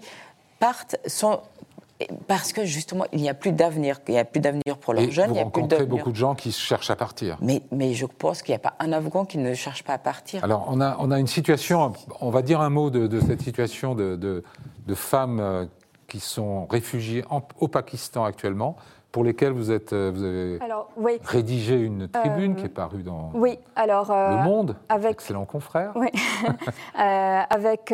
[0.60, 1.40] partent sont
[2.26, 4.00] parce que justement, il n'y a plus d'avenir.
[4.06, 5.28] Il n'y a plus d'avenir pour leurs jeunes.
[5.28, 7.38] Vous il y a rencontrez beaucoup de gens qui cherchent à partir.
[7.40, 9.98] Mais, mais je pense qu'il n'y a pas un Afghan qui ne cherche pas à
[9.98, 10.44] partir.
[10.44, 13.94] Alors, on a, on a une situation, on va dire un mot de, cette situation
[13.94, 14.44] de, de,
[14.86, 15.66] de, femmes euh,
[16.06, 17.24] qui sont réfugiées
[17.58, 18.76] au Pakistan actuellement
[19.12, 21.18] pour lesquels vous, êtes, euh, vous avez alors, oui.
[21.24, 25.46] rédigé une tribune qui est euh, parue dans oui, alors, euh, Le Monde, avec, excellent
[25.46, 25.92] confrère.
[25.94, 26.08] Oui,
[26.94, 27.92] avec,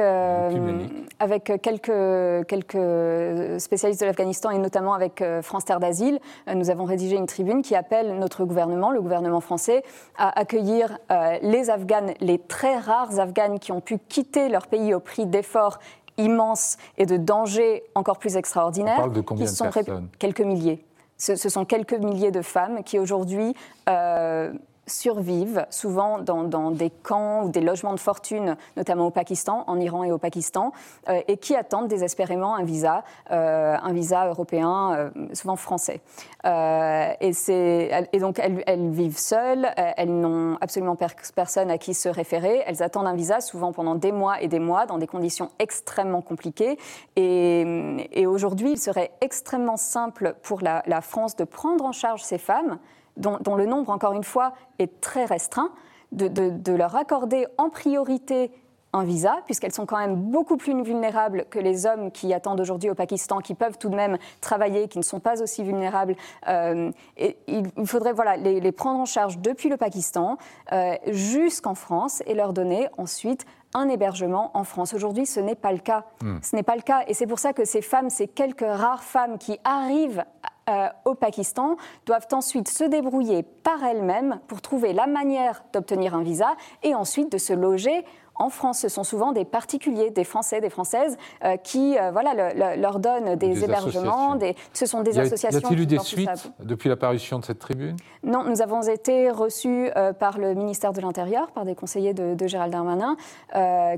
[1.20, 6.18] avec quelques, quelques spécialistes de l'Afghanistan et notamment avec France Terre d'Asile,
[6.52, 9.82] nous avons rédigé une tribune qui appelle notre gouvernement, le gouvernement français,
[10.18, 10.98] à accueillir
[11.42, 15.78] les Afghanes, les très rares Afghanes qui ont pu quitter leur pays au prix d'efforts
[16.18, 18.94] immenses et de dangers encore plus extraordinaires.
[18.96, 20.08] On parle de combien de personnes?
[20.18, 20.84] Quelques milliers.
[21.24, 23.54] Ce, sont quelques milliers de femmes qui aujourd'hui
[23.88, 24.52] euh,
[24.86, 30.04] survivent souvent dans, des camps ou des logements de fortune, notamment au Pakistan, en Iran
[30.04, 30.72] et au Pakistan,
[31.08, 36.00] euh, et qui attendent désespérément un visa, euh, un visa européen, euh, souvent français.
[36.44, 40.96] et, donc elles, vivent seules, elles n'ont absolument
[41.34, 44.58] personne à qui se référer, elles attendent un visa souvent pendant des mois et des
[44.58, 46.78] mois dans des conditions extrêmement compliquées.
[47.16, 52.78] Et, aujourd'hui, il serait extrêmement simple pour la France de prendre en charge ces femmes
[53.16, 55.70] dont, le nombre, encore une fois, est très restreint,
[56.12, 58.52] de, leur accorder en priorité
[58.92, 62.90] un visa, puisqu'elles sont quand même beaucoup plus vulnérables que les hommes qui attendent aujourd'hui
[62.90, 66.14] au Pakistan, qui peuvent tout de même travailler, qui ne sont pas aussi vulnérables.
[66.46, 70.38] Euh, et il faudrait voilà, les, prendre en charge depuis le Pakistan
[70.70, 74.94] euh, jusqu'en France et leur donner ensuite un hébergement en France.
[74.94, 76.04] Aujourd'hui, ce n'est pas le cas.
[76.22, 76.38] Hmm.
[76.40, 77.02] Ce n'est pas le cas.
[77.08, 80.24] Et c'est pour ça que ces femmes, ces quelques rares femmes qui arrivent
[80.68, 86.22] euh, au Pakistan doivent ensuite se débrouiller par elles-mêmes pour trouver la manière d'obtenir un
[86.22, 88.04] visa et ensuite de se loger
[88.36, 92.76] en France, ce sont souvent des particuliers, des Français, des Françaises, euh, qui euh, voilà,
[92.76, 94.36] leur donnent des, hébergements.
[94.36, 95.60] Des, ce sont des associations.
[95.60, 97.96] Y a-t-il eu des suites depuis l'apparition de cette tribune?
[98.24, 102.46] Non, nous avons été reçus euh, par le ministère de l'Intérieur, par des conseillers de,
[102.46, 103.16] Gérald Darmanin,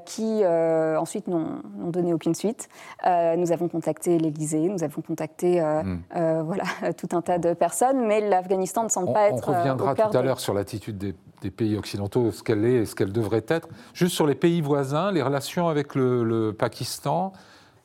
[0.04, 2.68] qui ensuite n'ont donné aucune suite.
[3.04, 6.42] nous avons contacté l'Élysée, nous avons contacté hmm.
[6.44, 6.64] voilà,
[6.96, 9.48] tout un tas de personnes, mais l'Afghanistan ne semble pas être.
[9.48, 12.86] On reviendra tout à l'heure sur l'attitude des des pays occidentaux, ce qu'elle est et
[12.86, 13.68] ce qu'elle devrait être.
[13.94, 17.32] Juste sur les pays voisins, les relations avec le, Pakistan,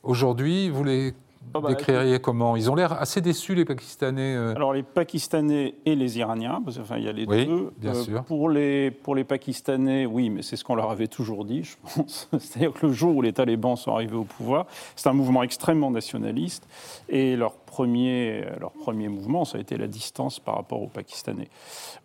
[0.04, 1.14] aujourd'hui, vous les
[1.54, 2.56] oh bah, décririez comment?
[2.56, 4.36] Ils ont l'air assez déçus, les Pakistanais.
[4.36, 4.56] Euh.
[4.56, 7.72] Alors, les Pakistanais et les Iraniens, parce enfin, il y a les oui, deux.
[7.78, 8.24] Bien euh, sûr.
[8.24, 11.76] Pour les, pour les Pakistanais, oui, mais c'est ce qu'on leur avait toujours dit, je
[11.82, 12.30] pense.
[12.40, 15.92] C'est-à-dire que le jour où les talibans sont arrivés au pouvoir, c'est un mouvement extrêmement
[15.92, 16.68] nationaliste.
[17.10, 21.48] Et leur premier, leur premier mouvement, ça a été la distance par rapport aux Pakistanais.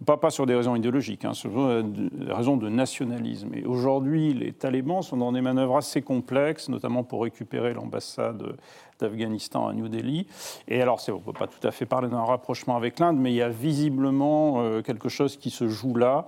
[0.05, 3.51] Pas, pas sur des raisons idéologiques, hein, sur des raisons de nationalisme.
[3.55, 8.57] Et aujourd'hui, les talibans sont dans des manœuvres assez complexes, notamment pour récupérer l'ambassade
[8.99, 10.27] d'Afghanistan à New Delhi.
[10.69, 13.33] Et alors, on ne peut pas tout à fait parler d'un rapprochement avec l'Inde, mais
[13.33, 16.27] il y a visiblement euh, quelque chose qui se joue là.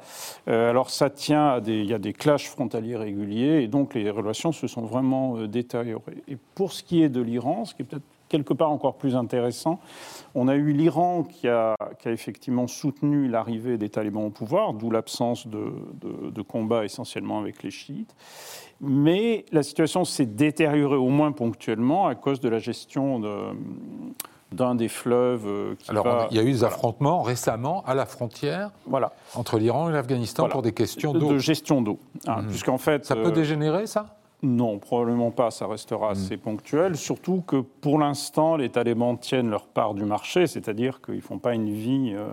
[0.48, 3.94] Euh, alors, ça tient à des, il y a des clashs frontaliers réguliers, et donc
[3.94, 6.22] les relations se sont vraiment euh, détériorées.
[6.28, 9.16] Et pour ce qui est de l'Iran, ce qui est peut-être quelque part encore plus
[9.16, 9.80] intéressant.
[10.34, 15.46] On a eu l'Iran qui a, effectivement soutenu l'arrivée des talibans au pouvoir, d'où l'absence
[15.46, 18.14] de, de, combat essentiellement avec les chiites.
[18.80, 23.20] Mais la situation s'est détériorée au moins ponctuellement à cause de la gestion
[24.52, 28.06] d'un des fleuves euh, qui Alors, il y a eu des affrontements récemment à la
[28.06, 29.12] frontière voilà.
[29.34, 31.32] entre l'Iran et l'Afghanistan pour des questions d'eau.
[31.32, 31.98] De gestion d'eau.
[32.26, 32.48] Hein, mmh.
[32.48, 34.17] Puisqu'en fait, ça peut euh, dégénérer, ça?
[34.42, 35.50] Non, probablement pas.
[35.50, 36.12] Ça restera mm.
[36.12, 36.96] assez ponctuel.
[36.96, 41.38] Surtout que pour l'instant, les talibans tiennent leur part du marché, c'est-à-dire qu'ils ne font
[41.38, 42.28] pas une vie euh,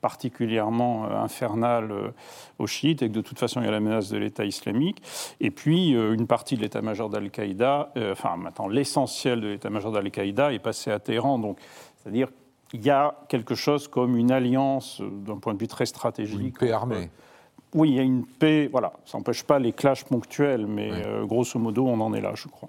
[0.00, 2.10] particulièrement euh, infernale euh,
[2.58, 5.02] aux chiites et que de toute façon, il y a la menace de l'État islamique.
[5.40, 10.90] Et puis, une partie de l'état-major d'Al-Qaïda, enfin, maintenant, l'essentiel de l'état-major d'Al-Qaïda est passé
[10.90, 11.38] à Téhéran.
[11.38, 11.58] Donc,
[11.96, 12.28] c'est-à-dire
[12.70, 16.40] qu'il y a quelque chose comme une alliance d'un point de vue très stratégique.
[16.40, 17.10] Une paix armée.
[17.74, 21.24] Oui, il y a une paix, voilà, ça n'empêche pas les clashs ponctuels, mais euh,
[21.24, 22.68] grosso modo, on en est là, je crois.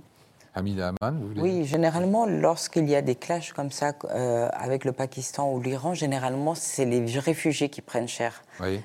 [0.56, 4.86] Hamida Aman, vous voulez Oui, généralement, lorsqu'il y a des clashs comme ça euh, avec
[4.86, 8.44] le Pakistan ou l'Iran, généralement, c'est les réfugiés qui prennent cher.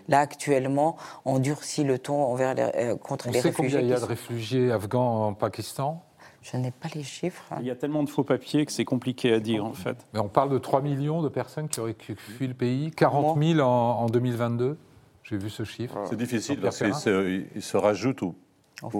[0.08, 3.70] Là, actuellement, on durcit le ton envers les, euh, contre les réfugiés.
[3.70, 6.02] Combien il y a de réfugiés afghans en Pakistan?
[6.40, 7.44] Je n'ai pas les chiffres.
[7.60, 10.06] Il y a tellement de faux papiers que c'est compliqué à dire, en fait.
[10.14, 13.60] Mais on parle de 3 millions de personnes qui auraient fui le pays, 40 000
[13.60, 14.78] en 2022
[15.28, 15.98] j'ai vu ce chiffre.
[16.08, 18.34] C'est difficile parce qu'il se, rajoute aux,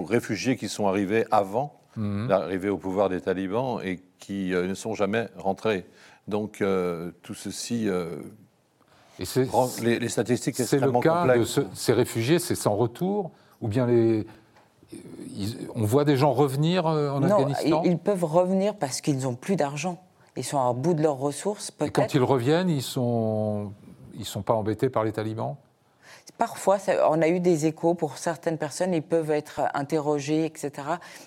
[0.03, 2.27] réfugiés qui sont arrivés avant mhm.
[2.27, 5.85] l'arrivée au pouvoir des talibans et qui ne sont jamais rentrés.
[6.27, 6.63] Donc
[7.23, 7.87] tout ceci
[9.19, 9.23] et
[9.81, 14.25] les, les, statistiques C'est le cas de ces réfugiés, c'est sans retour Ou bien les,
[15.75, 19.55] on voit des gens revenir euh, en Afghanistan Ils peuvent revenir parce qu'ils n'ont plus
[19.55, 20.01] d'argent.
[20.35, 23.71] Ils sont à bout de leurs ressources, Et quand ils reviennent, ils ne sont,
[24.17, 25.57] ils sont pas embêtés par les talibans?
[26.37, 26.77] Parfois,
[27.09, 30.71] on a eu des échos pour certaines personnes, ils peuvent être interrogés, etc.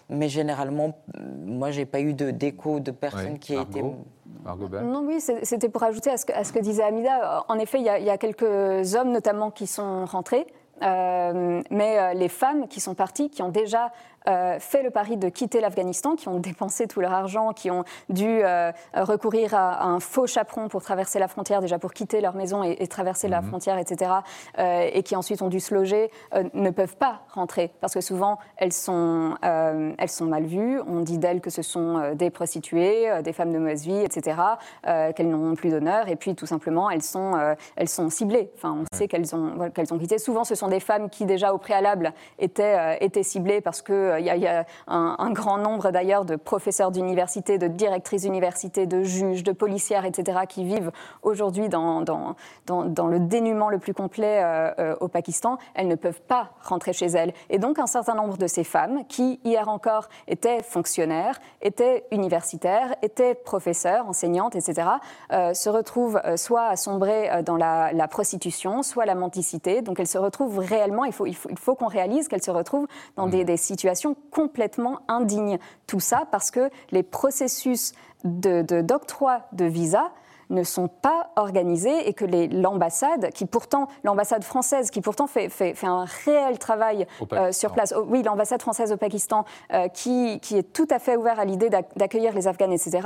[0.09, 0.97] Mais généralement,
[1.45, 3.83] moi, j'ai pas eu d'écho de, personnes qui étaient.
[3.83, 7.45] Non, oui, c'était pour ajouter à ce, que, à ce, que, disait Amida.
[7.49, 10.47] En effet, il y, a, il y, a, quelques hommes notamment qui sont rentrés.
[10.83, 13.93] Euh, mais euh, les femmes qui sont parties, qui ont déjà
[14.29, 17.85] euh, fait le pari de quitter l'Afghanistan, qui ont dépensé tout leur argent, qui ont
[18.09, 22.35] dû euh, recourir à, un faux chaperon pour traverser la frontière, déjà pour quitter leur
[22.35, 23.49] maison et, traverser la mhm.
[23.49, 24.11] frontière, etc.,
[24.59, 26.11] euh, et qui ensuite ont dû se loger,
[26.55, 30.81] ne peuvent pas rentrer parce que souvent elles sont, elles sont mal vues.
[30.87, 34.37] On dit d'elles que ce sont des prostituées, des femmes de mauvaise vie, etc.,
[34.83, 37.33] qu'elles n'ont plus d'honneur, et puis tout simplement elles sont,
[37.77, 38.51] elles sont ciblées.
[38.57, 40.19] Enfin, on sait qu'elles ont, qu'elles ont quitté.
[40.19, 44.27] Souvent, ce sont des femmes qui déjà au préalable étaient, étaient ciblées parce que il
[44.27, 49.53] y, a, un, grand nombre d'ailleurs de professeurs d'université, de directrices d'université, de juges, de
[49.53, 50.91] policières, etc., qui vivent
[51.23, 55.59] aujourd'hui dans, dans, dans, le dénuement le plus complet euh, euh, au Pakistan.
[55.75, 57.33] Elles ne peuvent pas rentrer chez elles.
[57.51, 62.95] Et donc un certain nombre de ces femmes, qui hier encore étaient fonctionnaires, étaient universitaires,
[63.03, 64.89] étaient professeurs, enseignantes, etc.,
[65.33, 69.83] euh, se retrouvent soit à sombrer dans la, prostitution, soit la mendicité.
[69.83, 72.51] Donc elles se retrouvent réellement, il faut, il faut, il faut qu'on réalise qu'elles se
[72.51, 75.59] retrouvent dans des, des situations complètement indigne.
[75.87, 77.93] Tout ça parce que les processus
[78.25, 80.13] d'octroi de, de visa
[80.53, 85.75] ne sont pas organisés et que l'ambassade, qui pourtant, l'ambassade française, qui pourtant fait, fait,
[85.75, 90.39] fait un réel travail euh, sur place, oh, oui, l'ambassade française au Pakistan, euh, qui,
[90.41, 93.01] qui, est tout à fait ouvert à l'idée d'accueillir les Afghans, etc.,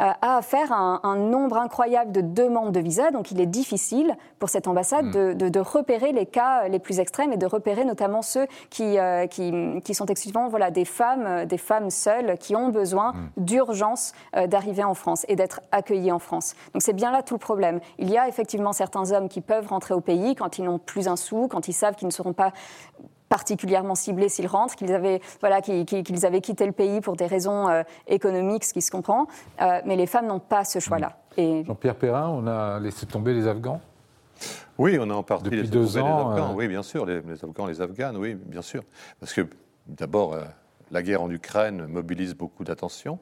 [0.00, 3.10] euh, a à faire un, un, nombre incroyable de demandes de visa.
[3.10, 5.34] Donc il est difficile pour cette ambassade hmm.
[5.34, 8.96] de, de, repérer les cas les plus extrêmes et de repérer notamment ceux qui,
[9.30, 9.52] qui,
[9.84, 13.44] qui, sont exclusivement voilà, des femmes, des femmes seules qui ont besoin hmm.
[13.44, 14.12] d'urgence
[14.46, 16.54] d'arriver en France et d'être accueillies en France.
[16.72, 17.80] Donc c'est bien là tout le problème.
[17.98, 21.08] Il y a effectivement certains hommes qui peuvent rentrer au pays quand ils n'ont plus
[21.08, 22.52] un sou, quand ils savent qu'ils ne seront pas
[23.28, 27.66] particulièrement ciblés s'ils rentrent, qu'ils avaient, voilà, qu'ils avaient quitté le pays pour des raisons
[27.66, 29.26] euh, économiques, ce qui se comprend.
[29.62, 31.16] Euh, mais les femmes n'ont pas ce choix-là.
[31.38, 31.64] Et...
[31.64, 33.80] Jean-Pierre Perrin, on a laissé tomber les Afghans?
[34.76, 36.52] Oui, on a en partie Depuis deux ans, les Afghans.
[36.52, 38.82] Euh, oui, bien sûr, les, Afghans, les Afghanes, oui, bien sûr.
[39.18, 39.46] Parce que
[39.86, 40.36] d'abord,
[40.90, 43.18] la guerre en Ukraine mobilise beaucoup d'attention.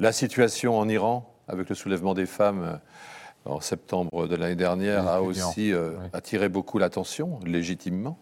[0.00, 5.08] La situation en Iran avec le soulèvement des femmes euh, en septembre de l'année dernière,
[5.08, 8.18] a aussi euh, attiré beaucoup l'attention, légitimement,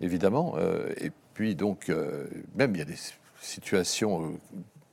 [0.00, 0.54] évidemment.
[0.56, 1.90] Euh, et puis, donc,
[2.54, 2.98] même il y a des
[3.40, 4.38] situations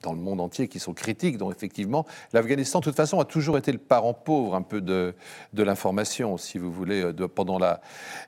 [0.01, 1.37] dans le monde entier qui sont critiques.
[1.37, 5.13] Donc effectivement, l'Afghanistan, de toute façon, a toujours été le parent pauvre un peu de,
[5.53, 7.11] de l'information, si vous voulez.
[7.11, 7.81] De, pendant la,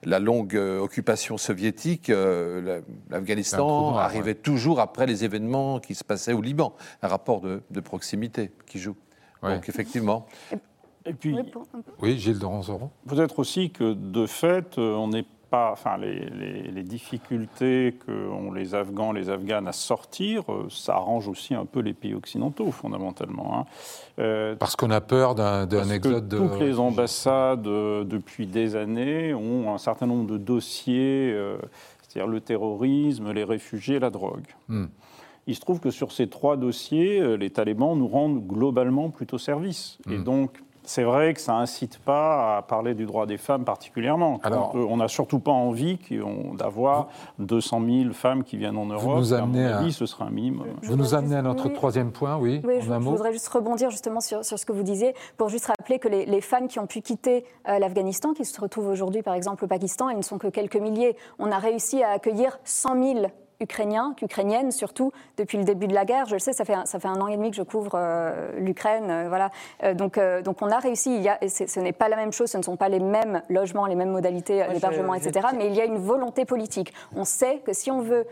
[0.03, 2.11] la longue occupation soviétique,
[3.09, 6.75] l'Afghanistan arrivait toujours après les événements qui se passaient au Liban.
[7.01, 8.97] Un rapport de, de proximité qui joue.
[9.41, 10.27] Donc effectivement.
[11.05, 11.35] Et puis,
[12.01, 12.91] oui, Gilles de Ranzoro.
[13.07, 16.29] Peut-être aussi que de fait, euh, on n'est pas, enfin, les,
[16.69, 21.79] les, difficultés qu'ont les Afghans, les Afghanes à sortir, euh, ça arrange aussi un peu
[21.79, 23.57] les pays occidentaux, fondamentalement.
[23.57, 23.65] Hein.
[24.19, 26.37] Euh, parce qu'on a peur d'un exode de.
[26.37, 31.35] Toutes les ambassades, depuis des années, ont un certain nombre de dossiers,
[32.03, 34.45] c'est-à-dire le terrorisme, les réfugiés, la drogue.
[34.67, 34.85] Hmm.
[35.51, 39.37] Il se trouve que sur ces trois dossiers, euh, les talibans nous rendent globalement plutôt
[39.37, 39.97] service.
[40.09, 40.23] Et hmm.
[40.23, 44.39] donc, c'est vrai que ça incite pas à parler du droit des femmes particulièrement.
[44.43, 45.99] Alors, on n'a surtout pas envie
[46.57, 47.09] d'avoir
[47.39, 49.03] 200 000 femmes qui viennent en Europe.
[49.03, 50.67] Vous nous amenez à, ce sera un minimum.
[50.83, 52.61] Vous nous amenez à notre troisième point, oui.
[52.63, 56.07] oui je, voudrais juste rebondir justement sur, ce que vous disiez pour juste rappeler que
[56.07, 59.67] les, femmes qui ont pu quitter euh, l'Afghanistan, qui se retrouvent aujourd'hui par exemple au
[59.67, 61.17] Pakistan, elles ne sont que quelques milliers.
[61.39, 63.25] On a réussi à accueillir 100 000
[63.61, 66.25] ukrainiens, qu'ukrainiennes surtout, depuis le début de la guerre.
[66.25, 68.51] Je le sais, ça fait, ça fait un an et demi que je couvre euh,
[68.57, 69.09] l'Ukraine.
[69.09, 69.51] Euh, voilà.
[69.83, 71.15] Euh, donc, donc on a réussi.
[71.15, 73.41] Il y a, ce n'est pas la même chose, ce ne sont pas les mêmes
[73.49, 75.47] logements, les mêmes modalités d'hébergement, etc.
[75.55, 76.93] Mais il y a une volonté politique.
[77.15, 78.25] On sait que si on veut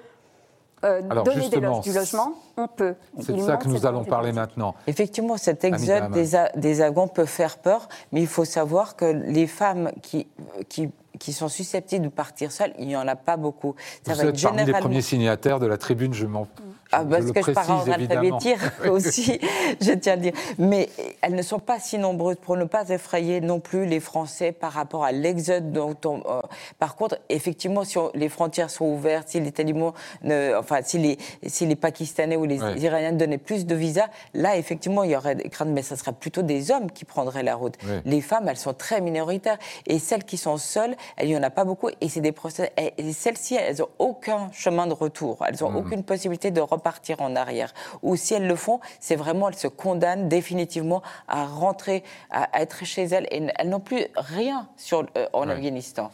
[0.82, 2.96] donner des loges, du logement, on peut.
[3.20, 4.76] C'est de ça que nous allons parler maintenant.
[4.88, 9.48] Effectivement, cet exode des, des Afghans peut faire peur, mais il faut savoir que les
[9.48, 10.28] femmes qui,
[10.70, 13.76] qui qui sont susceptibles de partir seuls, il n'y en a pas beaucoup.
[14.06, 16.48] Ça Vous êtes parmi les premiers signataires de la tribune Je m'en
[16.91, 19.39] ah, parce que je pars en aussi,
[19.80, 20.34] je tiens à le dire.
[20.58, 20.89] Mais
[21.22, 24.72] elles ne sont pas si nombreuses pour ne pas effrayer non plus les Français par
[24.72, 26.41] rapport à l'exode dont euh,
[26.80, 29.93] par contre, effectivement, si les frontières sont ouvertes, si les talibans,
[30.24, 34.58] ne, enfin, si les, si les Pakistanais ou les Iraniens donnaient plus de visas, là,
[34.58, 37.56] effectivement, il y aurait des craintes, mais ce serait plutôt des hommes qui prendraient la
[37.56, 37.76] route.
[38.06, 39.58] Les femmes, elles sont très minoritaires.
[39.86, 41.89] Et celles qui sont seules, il n'y en a pas beaucoup.
[42.02, 42.71] Et c'est des procès.
[42.77, 45.43] Et celles-ci, elles n'ont aucun chemin de retour.
[45.47, 45.75] Elles n'ont mmh.
[45.75, 47.73] aucune possibilité de repartir en arrière.
[48.02, 52.85] Ou si elles le font, c'est vraiment, elles se condamnent définitivement à rentrer, à, être
[52.85, 53.27] chez elles.
[53.31, 56.12] Et elles n'ont plus rien sur, euh, en Afghanistan.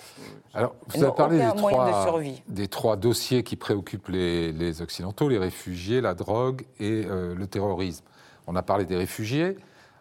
[0.54, 6.02] Alors, vous avez parlé des trois, des trois, dossiers qui préoccupent les, Occidentaux, les réfugiés,
[6.02, 8.04] la drogue et euh, le terrorisme.
[8.48, 9.58] On a parlé des réfugiés.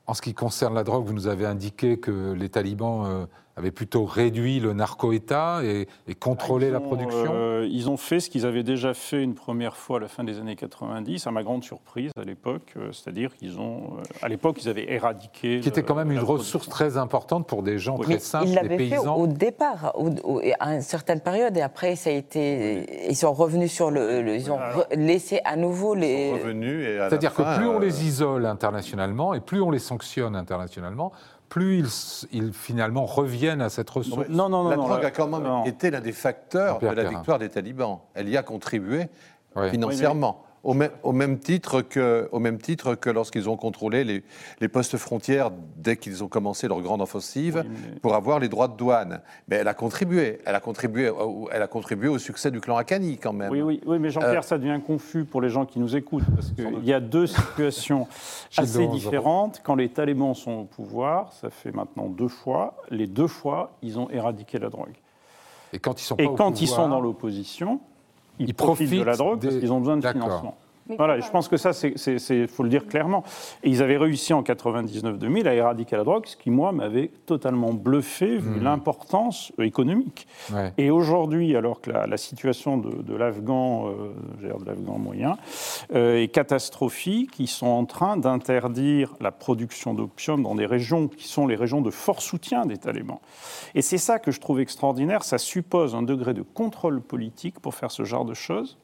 [0.06, 3.26] En ce qui concerne la drogue, vous nous avez indiqué que les talibans euh,
[3.56, 5.86] avaient plutôt réduit le narco-État et,
[6.18, 9.98] contrôlé la production euh, Ils ont fait ce qu'ils avaient déjà fait une première fois
[9.98, 12.72] à la fin des années 90, à ma grande surprise à l'époque.
[12.76, 15.60] Euh, c'est-à-dire qu'ils ont, euh, à l'époque, ils avaient éradiqué.
[15.60, 18.76] Qui était quand même une ressource très importante pour des gens très simples, ils des
[18.76, 19.16] paysans.
[19.16, 19.94] Fait au départ,
[20.60, 23.08] à une certaine période, et après, ça a été.
[23.08, 24.34] Ils sont revenus sur le.
[24.34, 24.58] ils ont
[24.94, 26.28] laissé à nouveau les.
[26.28, 30.36] Ils sont revenus C'est-à-dire que plus on les isole internationalement et plus on les sanctionne
[30.36, 31.12] internationalement,
[31.54, 34.28] plus ils, finalement reviennent à cette ressource.
[34.28, 34.70] Non, non, non.
[34.70, 38.00] La drogue a quand même été l'un des facteurs de la victoire des talibans.
[38.14, 39.06] Elle y a contribué
[39.70, 40.44] financièrement.
[40.64, 40.72] Au
[41.12, 44.22] même, titre que, au même titre que lorsqu'ils ont contrôlé
[44.60, 47.64] les, postes frontières dès qu'ils ont commencé leur grande offensive
[48.00, 49.20] pour avoir les droits de douane.
[49.48, 51.12] Mais elle a contribué, elle a contribué,
[51.52, 53.50] elle a contribué au succès du clan Akani quand même.
[53.52, 56.24] Oui, oui, oui mais Jean-Pierre, euh, ça devient confus pour les gens qui nous écoutent
[56.34, 58.08] parce qu'il y a deux situations
[58.56, 59.60] assez différentes.
[59.62, 63.98] Quand les talibans sont au pouvoir, ça fait maintenant deux fois, les deux fois, ils
[63.98, 64.94] ont éradiqué la drogue.
[65.74, 67.80] Et quand ils sont, Et quand ils sont dans l'opposition,
[68.38, 70.56] ils, profitent, de la drogue parce qu'ils ont besoin de financement.
[70.88, 73.24] Voilà, je pense que ça, il faut le dire clairement.
[73.62, 77.72] Et ils avaient réussi en 99-2000 à éradiquer la drogue, ce qui, moi, m'avait totalement
[77.72, 78.64] bluffé, vu hmm.
[78.64, 80.26] l'importance économique.
[80.76, 84.12] Et aujourd'hui, alors que la, situation de, l'Afghan, euh,
[84.42, 85.36] de l'Afghan moyen,
[85.94, 91.28] euh, est catastrophique, ils sont en train d'interdire la production d'opium dans des régions qui
[91.28, 93.20] sont les régions de fort soutien des talibans.
[93.74, 97.74] Et c'est ça que je trouve extraordinaire, ça suppose un degré de contrôle politique pour
[97.74, 98.76] faire ce genre de choses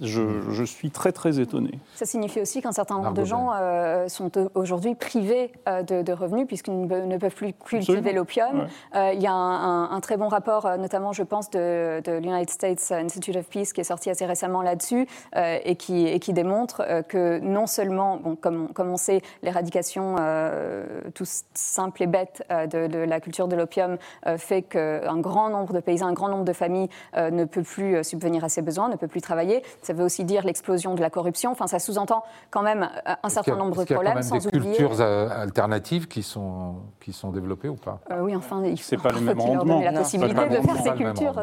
[0.00, 1.78] je, suis très très étonné.
[1.94, 6.46] Ça signifie aussi qu'un certain nombre de gens euh, sont aujourd'hui privés euh, de, revenus
[6.46, 8.66] puisqu'ils ne peuvent plus cultiver l'opium.
[8.94, 13.36] Euh, il y a un, très bon rapport, notamment je pense de, l'United States Institute
[13.36, 17.66] of Peace qui est sorti assez récemment là-dessus et, qui, et qui démontre que non
[17.66, 20.16] seulement, bon, comme, comme on sait, l'éradication
[21.14, 21.24] tout
[21.54, 23.96] simple et bête de, la culture de l'opium
[24.36, 28.44] fait qu'un grand nombre de paysans, un grand nombre de familles ne peut plus subvenir
[28.44, 31.50] à ses besoins, ne peut plus travailler ça veut aussi dire l'explosion de la corruption.
[31.50, 34.18] Enfin, ça sous-entend quand même euh, un certain nombre de problèmes.
[34.20, 37.76] Il y a quand même des cultures euh, alternatives qui sont, qui sont développées ou
[37.76, 38.00] pas?
[38.10, 41.34] Euh, Oui, enfin, il faut, pas le même donner la possibilité de faire ces cultures.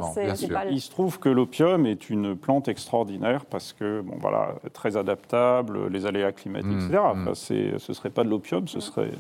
[0.70, 5.88] Il se trouve que l'opium est une plante extraordinaire parce que, bon, voilà, très adaptable,
[5.88, 7.00] les aléas climatiques, mmh, etc.
[7.16, 7.36] Mmh.
[7.36, 9.12] ce ne serait pas de l'opium, ce serait...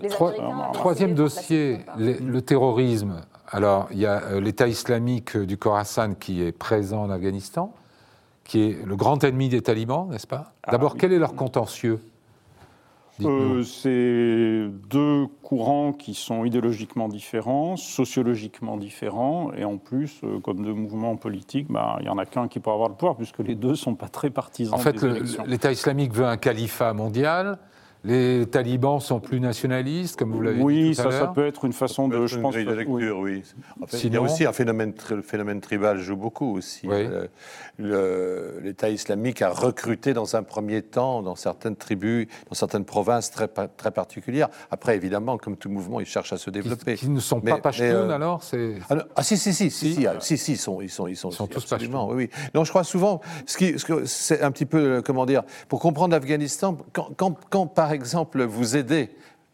[0.73, 3.21] Troisième dossier, le terrorisme.
[3.47, 7.73] Alors, il y a l'État islamique du Khorasan qui est présent en Afghanistan
[8.51, 12.01] qui est le grand ennemi des talibans, n'est-ce pas ah D'abord, quel est leur contentieux
[13.23, 20.65] euh, c'est deux courants qui sont idéologiquement différents, sociologiquement différents, et en plus, euh, comme
[20.65, 23.39] deux mouvements politiques, bah, il n'y en a qu'un qui peut avoir le pouvoir, puisque
[23.39, 24.73] les deux ne sont pas très partisans.
[24.73, 25.01] En fait,
[25.45, 27.57] l'État islamique veut un califat mondial,
[28.03, 31.73] les talibans sont plus nationalistes, comme vous l'avez dit Oui, ça, ça peut être une
[31.73, 32.55] façon de, je pense.
[32.55, 33.43] De lecture, oui.
[34.03, 36.87] Il y a aussi un phénomène, le phénomène tribal joue beaucoup aussi.
[37.79, 43.31] Euh, L'État islamique a recruté dans un premier temps dans certaines tribus, dans certaines provinces
[43.31, 44.49] très, très particulières.
[44.71, 46.95] Après, évidemment, comme tout mouvement, ils cherchent à se développer.
[46.95, 48.41] Qui, ne sont pas euh, alors
[48.89, 51.29] ah, ah, si, si, si, si, si, si, si, ils sont, ils sont, ils sont,
[51.29, 52.07] ils sont tous pashtuns.
[52.09, 52.29] Oui, oui.
[52.55, 56.13] Non, je crois souvent, ce qui, ce c'est un petit peu, comment dire, pour comprendre
[56.13, 59.09] l'Afghanistan, quand, quand, quand par par exemple, vous aidez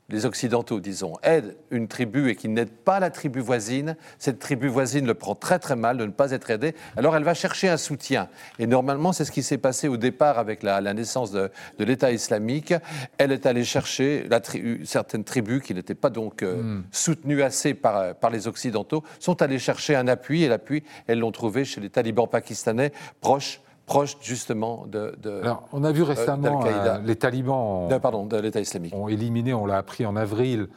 [0.09, 4.67] les Occidentaux, disons, aident une tribu et qui n'aident pas la tribu voisine, cette tribu
[4.67, 7.67] voisine le prend très très mal de ne pas être aidée, alors elle va chercher
[7.67, 8.29] un soutien.
[8.59, 12.75] Et normalement, c'est ce qui s'est passé au départ avec la, naissance de, l'État islamique.
[13.17, 14.39] Elle est allée chercher la
[14.83, 16.83] certaines tribus qui n'étaient pas donc euh, hmm.
[16.91, 21.31] soutenues assez par, par les Occidentaux, sont allées chercher un appui, et l'appui, elles l'ont
[21.31, 25.15] trouvé chez les talibans pakistanais proches proche justement de.
[25.41, 27.89] Alors, on a vu euh, récemment euh, les talibans.
[27.99, 28.93] pardon, de l'État islamique.
[28.93, 30.67] Ont éliminé, on l'a appris en avril,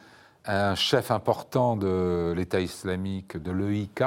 [0.45, 4.03] un chef important de l'État islamique, de l'EIK,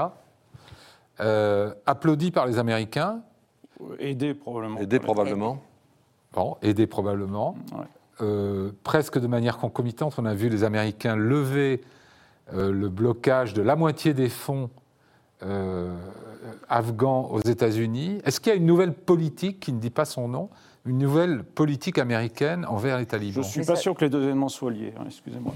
[1.21, 3.21] euh, applaudi par les Américains.
[4.01, 4.81] Aidé probablement.
[4.81, 5.63] Aidé probablement.
[6.33, 7.55] Bon, aidé probablement.
[8.21, 11.83] Euh, presque de manière concomitante, on a vu les Américains lever
[12.53, 14.71] euh, le blocage de la moitié des fonds
[16.69, 18.21] afghans aux États-Unis.
[18.25, 20.51] Est-ce qu'il y a une nouvelle politique qui ne dit pas son nom?
[20.87, 23.43] Une nouvelle politique américaine envers les talibans.
[23.43, 25.55] Je ne suis pas sûr que les deux éléments soient liés, hein, excusez-moi.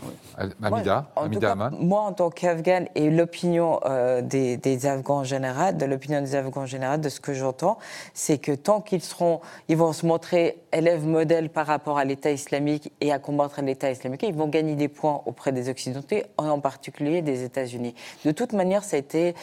[0.63, 6.23] Amida, Amida Moi, en tant qu'Afghan, et l'opinion euh, des, Afghans en général, de l'opinion
[6.23, 7.79] des Afghans en général, de ce que j'entends,
[8.15, 12.31] c'est que tant qu'ils seront, ils vont se montrer élèves modèles par rapport à l'État
[12.31, 16.61] islamique et à combattre l'État islamique, ils vont gagner des points auprès des Occidentaux, en
[16.61, 17.95] particulier des États-Unis.
[18.25, 19.35] De toute manière, c'était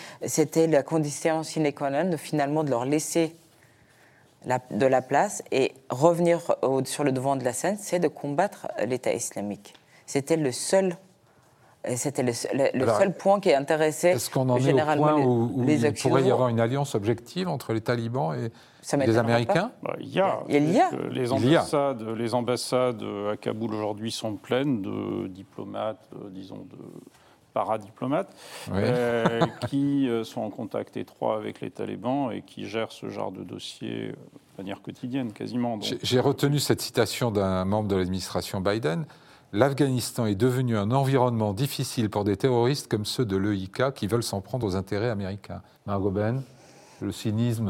[0.68, 3.36] la condition sine qua non, finalement, de leur laisser
[4.72, 6.41] de la place et revenir
[6.86, 9.74] sur le devant de la scène, c'est de combattre l'État islamique.
[10.06, 10.98] C'était le seul
[11.96, 16.24] c'était le, seul point qui intéressait Est-ce qu'on en est au point où, il pourrait
[16.24, 18.52] y avoir une alliance objective entre les talibans et
[18.98, 20.39] les Américains bah, il, y a.
[20.50, 20.89] il y a.
[21.12, 26.78] Les ambassades, les ambassades à Kaboul aujourd'hui sont pleines de diplomates, euh, disons, de
[27.56, 28.36] paradiplomates,
[28.70, 29.39] euh,
[29.70, 33.43] qui euh, sont en contact étroit avec les talibans et qui gèrent ce genre de
[33.43, 35.80] dossier euh, de manière quotidienne, quasiment.
[36.03, 39.06] J'ai retenu cette citation d'un membre de l'administration Biden.
[39.53, 44.24] L'Afghanistan est devenu un environnement difficile pour des terroristes comme ceux de l'EIK qui veulent
[44.24, 45.62] s'en prendre aux intérêts américains.
[45.86, 46.43] Margot Ben,
[46.99, 47.70] le cynisme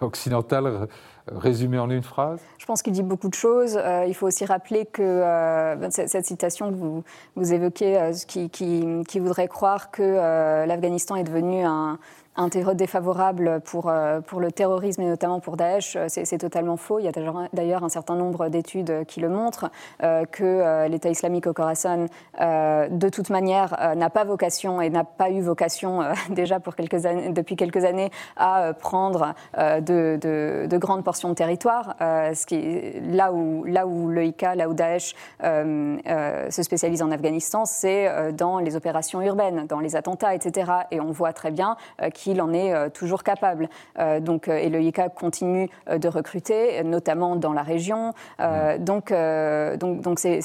[0.00, 0.88] occidental
[1.28, 2.40] Résumé en une phrase?
[2.56, 3.76] Je pense qu'il dit beaucoup de choses.
[3.76, 7.02] Euh, il faut aussi rappeler que euh, cette, citation que vous,
[7.34, 11.98] vous évoquez, euh, qui, qui, voudrait croire que l'Afghanistan est devenu un,
[12.36, 16.76] un terreau défavorable pour, euh, pour le terrorisme et notamment pour Daesh, euh, c'est totalement
[16.76, 16.98] faux.
[16.98, 17.12] Il y a
[17.52, 19.70] d'ailleurs un certain nombre d'études qui le montrent,
[20.02, 22.06] euh, que l'État islamique au Khorasan,
[22.38, 28.10] de toute manière, n'a pas vocation et n'a pas eu vocation déjà depuis quelques années
[28.36, 31.96] à prendre de, de, grandes portions de territoire.
[31.98, 38.76] là, où, là où le là où Daesh se spécialise en Afghanistan, c'est dans les
[38.76, 40.72] opérations urbaines, dans les attentats, etc.
[40.90, 41.76] Et on voit très bien
[42.12, 43.68] qu'il qu'il en est euh, toujours capable.
[43.98, 48.12] Euh, donc, euh, et le ICA continue de recruter, notamment dans la région.
[48.38, 48.78] Mm.
[48.80, 50.40] Donc, donc, donc c'est,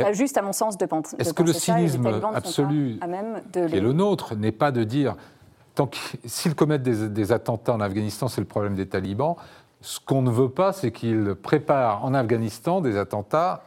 [0.00, 3.00] pas juste, à mon sens, de, penser Est-ce que le cynisme absolu,
[3.52, 5.16] qui est le nôtre, n'est pas de dire
[6.24, 9.36] s'ils commettent des, des, attentats en Afghanistan, c'est le problème des talibans.
[9.80, 13.62] Ce qu'on ne veut pas, c'est qu'ils préparent en Afghanistan des attentats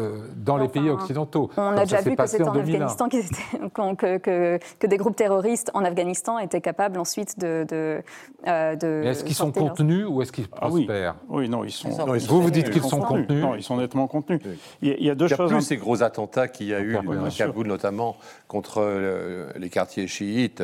[0.00, 1.50] euh, dans les pays occidentaux.
[1.56, 3.08] On a déjà vu que c'était en, Afghanistan
[3.96, 7.66] que, que, que, des groupes terroristes en Afghanistan étaient capables ensuite de.
[7.68, 8.02] de,
[8.46, 11.48] euh, est-ce qu'ils sont contenus ou est-ce qu'ils prospèrent ah oui.
[11.48, 11.88] non, ils sont.
[11.88, 14.40] vous, vous dites qu'ils sont contenus Non, ils sont nettement contenus.
[14.82, 15.50] Il y a, deux choses.
[15.50, 17.02] Plus ces gros attentats qu'il y a eu à
[17.36, 18.16] Kaboul, notamment
[18.48, 20.62] contre euh, les quartiers chiites,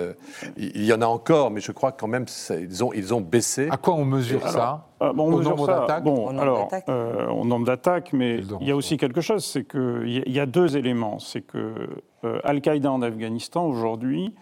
[0.56, 3.68] il y en a encore, mais je crois quand même ils ont, ils ont baissé.
[3.70, 6.00] À quoi on mesure ça euh, bon, on mesure ça.
[6.00, 10.40] Bon, alors, euh, nombre d'attaques, mais il y a aussi quelque chose, c'est qu'il y,
[10.40, 11.18] a deux éléments.
[11.18, 11.74] C'est que
[12.24, 14.34] euh, Al-Qaïda en Afghanistan, aujourd'hui,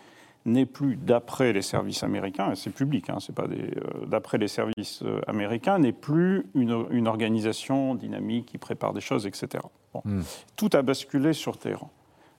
[0.44, 3.74] n'est plus, d'après les services américains, et c'est public, hein, c'est pas des,
[4.06, 9.64] d'après les services américains, n'est plus une, organisation dynamique qui prépare des choses, etc.
[10.04, 10.20] Hmm.
[10.56, 11.90] Tout a basculé sur Téhéran.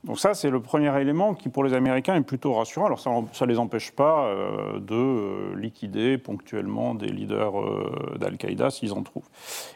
[0.05, 2.85] Donc ça, c'est le premier élément qui, pour les Américains, est plutôt rassurant.
[2.85, 8.69] Alors ça ne les empêche pas euh, de euh, liquider ponctuellement des leaders euh, d'Al-Qaïda
[8.69, 9.27] s'ils en trouvent.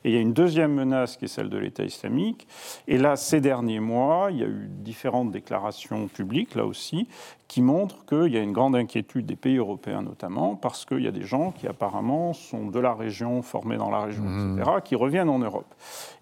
[0.04, 2.48] Et il y a une deuxième menace qui est celle de l'État islamique.
[2.88, 7.08] Et là, ces derniers mois, il y a eu différentes déclarations publiques, là aussi,
[7.50, 11.08] qui montrent qu'il y a une grande inquiétude des pays européens notamment, parce qu'il y
[11.08, 14.60] a des gens qui apparemment sont de la région, formés dans la région, mmh.
[14.60, 15.74] etc., qui reviennent en Europe.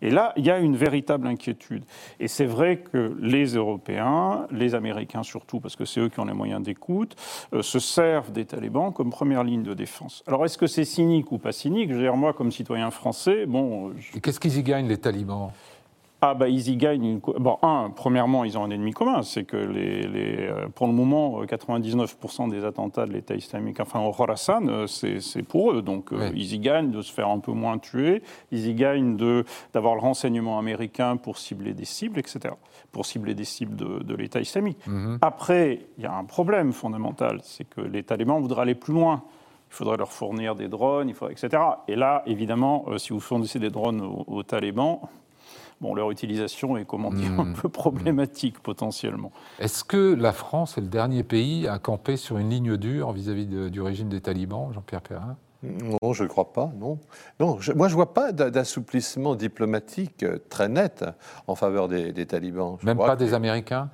[0.01, 1.84] Et là, il y a une véritable inquiétude.
[2.21, 6.25] Et c'est vrai que les Européens, les Américains surtout, parce que c'est eux qui ont
[6.25, 7.17] les moyens d'écoute,
[7.53, 10.23] euh, se servent des talibans comme première ligne de défense.
[10.28, 11.89] Alors est-ce que c'est cynique ou pas cynique?
[11.89, 13.91] Je veux dire, moi, comme citoyen français, bon...
[14.23, 15.51] Qu'est-ce qu'ils y gagnent, les talibans?
[16.22, 17.05] Ah bah ils y gagnent.
[17.05, 17.20] Une...
[17.20, 20.93] Bon, un, premièrement, ils ont un ennemi commun, c'est que les, les, euh, pour le
[20.93, 25.82] moment, 99% des attentats de l'État islamique, enfin au Khorasan, euh, c'est pour eux.
[25.84, 29.15] Donc euh, ils y gagnent de se faire un peu moins tuer, ils y gagnent
[29.74, 32.55] d'avoir le renseignement américain pour cibler des cibles, etc.
[32.91, 34.80] Pour cibler des cibles de, de l'État islamique.
[34.88, 35.20] Mhm.
[35.22, 39.24] Après, il y a un problème fondamental, c'est que les talibans voudraient aller plus loin
[39.70, 41.61] il faudrait leur fournir des drones, il faudrait, etc.
[41.89, 45.01] Et là, évidemment, si vous fournissez des drones aux talibans,
[45.82, 47.53] bon, leur utilisation est, comment dire, un hmm.
[47.53, 49.32] peu problématique potentiellement.
[49.59, 53.45] Est-ce que la France est le dernier pays à camper sur une ligne dure vis-à-vis
[53.45, 55.38] du régime des talibans, Jean-Pierre Perrin?
[55.63, 56.99] Non, je ne crois pas, non.
[57.39, 61.03] non moi, je ne vois pas d'assouplissement diplomatique euh, très net
[61.47, 62.78] en faveur des, talibans.
[62.84, 63.89] Même pas des Américains?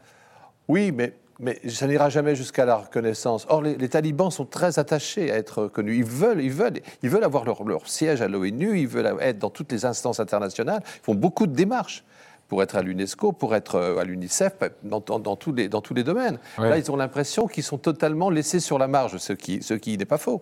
[0.68, 3.46] Oui, mais mais ça n'ira jamais jusqu'à la reconnaissance.
[3.50, 5.98] Or, les, talibans sont très attachés à être connus.
[5.98, 9.40] Ils veulent, ils veulent, ils veulent avoir leur, leur siège à l'ONU, ils veulent être
[9.40, 10.82] dans toutes les instances internationales.
[10.86, 12.04] Ils font beaucoup de démarches
[12.48, 15.94] pour être à l'UNESCO, pour être euh, à l'UNICEF, dans, dans, tous les, dans tous
[15.94, 16.38] les domaines.
[16.58, 19.98] Là, ils ont l'impression qu'ils sont totalement laissés sur la marge, ce qui, ce qui
[19.98, 20.42] n'est pas faux.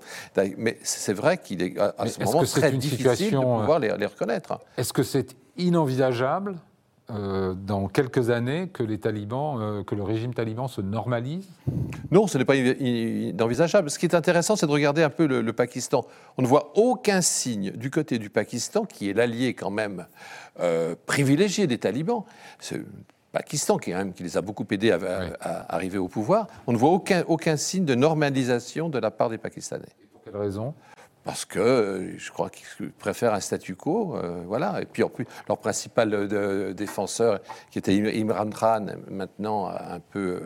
[0.57, 4.05] Mais c'est vrai qu'il est à ce moment très difficile de pouvoir euh, les, les
[4.05, 4.59] reconnaître.
[4.77, 6.55] Est-ce que c'est inenvisageable
[7.13, 11.47] euh, dans quelques années que les talibans, euh, que le régime taliban se normalise?
[12.09, 13.89] Non, ce n'est pas inenvisageable.
[13.89, 16.05] Ce qui est intéressant, c'est de regarder un peu le, Pakistan.
[16.37, 20.05] On ne voit aucun signe du côté du Pakistan, qui est l'allié quand même
[20.59, 22.23] euh, privilégié des talibans.
[22.71, 22.85] le
[23.31, 26.47] Pakistan qui, même, qui les a beaucoup aidés à, arriver au pouvoir.
[26.67, 29.85] On ne voit aucun, aucun signe de normalisation de la part des Pakistanais.
[30.01, 30.73] Et pour quelle raison?
[31.23, 34.81] Parce que euh, je crois qu'ils préfèrent un statu quo, euh, voilà.
[34.81, 40.41] Et puis en plus, leur principal euh, défenseur, qui était Imran Khan, maintenant un peu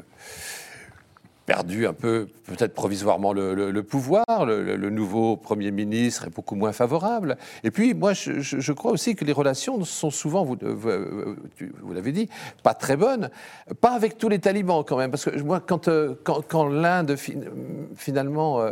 [1.46, 4.46] perdu un peu, peut-être provisoirement, le, pouvoir.
[4.46, 7.38] Le, nouveau Premier ministre est beaucoup moins favorable.
[7.64, 12.30] Et puis, moi, je, crois aussi que les relations sont souvent, vous, vous, l'avez dit,
[12.64, 13.30] pas très bonnes.
[13.82, 15.12] Pas avec tous les talibans, quand même.
[15.12, 15.90] Parce que moi, quand,
[16.24, 17.16] quand, l'Inde,
[17.96, 18.66] finalement,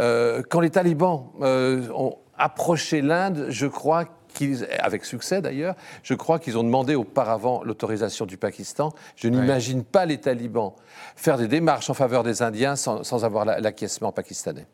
[0.00, 4.04] euh, quand les talibans euh, ont approché l'Inde, je crois
[4.34, 8.92] qu'ils, avec succès d'ailleurs, je crois qu'ils ont demandé auparavant l'autorisation du Pakistan.
[9.16, 10.74] Je n'imagine pas les talibans
[11.16, 14.66] faire des démarches en faveur des Indiens sans, avoir l'acquiescement pakistanais.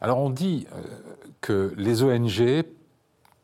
[0.00, 0.82] Alors on dit euh,
[1.40, 2.64] que les ONG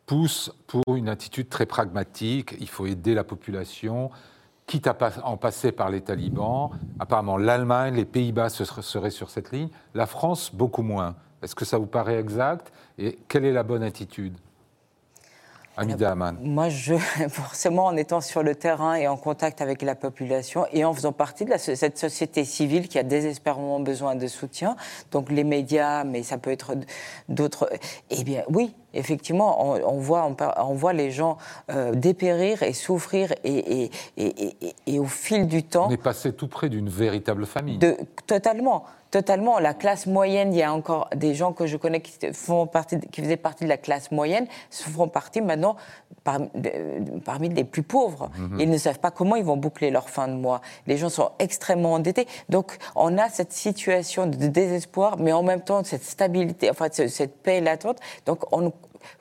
[0.07, 4.11] poussent pour une attitude très pragmatique, il faut aider la population,
[4.67, 6.71] quitte à en passer par les talibans.
[6.99, 11.17] Apparemment, l'Allemagne, les Pays-Bas seraient sur cette ligne, la France beaucoup moins.
[11.43, 12.73] Est-ce que ça vous paraît exact?
[12.99, 14.37] Et quelle est la bonne attitude?
[15.77, 16.37] Amida Aman.
[16.43, 16.95] Moi, je,
[17.29, 21.13] forcément, en étant sur le terrain et en contact avec la population et en faisant
[21.13, 24.77] partie de cette société civile qui a désespérément besoin de soutien,
[25.11, 26.75] donc les médias, mais ça peut être
[27.29, 27.71] d'autres.
[28.11, 31.39] Eh bien, oui, effectivement, on, voit, on, voit les gens
[31.71, 35.89] euh, dépérir et souffrir, et, et, et, au fil du temps.
[35.89, 37.79] On est passé tout près d'une véritable famille.
[37.79, 39.61] De, totalement totalement.
[39.61, 42.99] La classe moyenne, il y a encore des gens que je connais qui, font partie,
[42.99, 45.77] qui faisaient partie de la classe moyenne, font partie maintenant
[46.25, 48.31] parmi les plus pauvres.
[48.37, 48.61] Mhm.
[48.61, 50.61] Ils ne savent pas comment ils vont boucler leur fin de mois.
[50.87, 52.27] Les gens sont extrêmement endettés.
[52.49, 57.43] Donc, on a cette situation de désespoir, mais en même temps, cette stabilité, enfin, cette
[57.43, 57.99] paix latente.
[58.25, 58.73] Donc, on,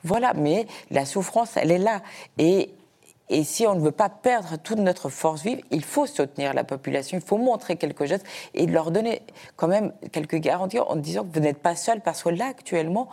[0.03, 2.01] voilà, mais la souffrance, elle est là.
[2.37, 2.71] Et
[3.31, 6.65] et si on ne veut pas perdre toute notre force vive, il faut soutenir la
[6.65, 8.19] population, il faut montrer quelque chose
[8.53, 9.21] et leur donner
[9.55, 13.07] quand même quelques garanties en disant que vous n'êtes pas seul, parce que là, actuellement,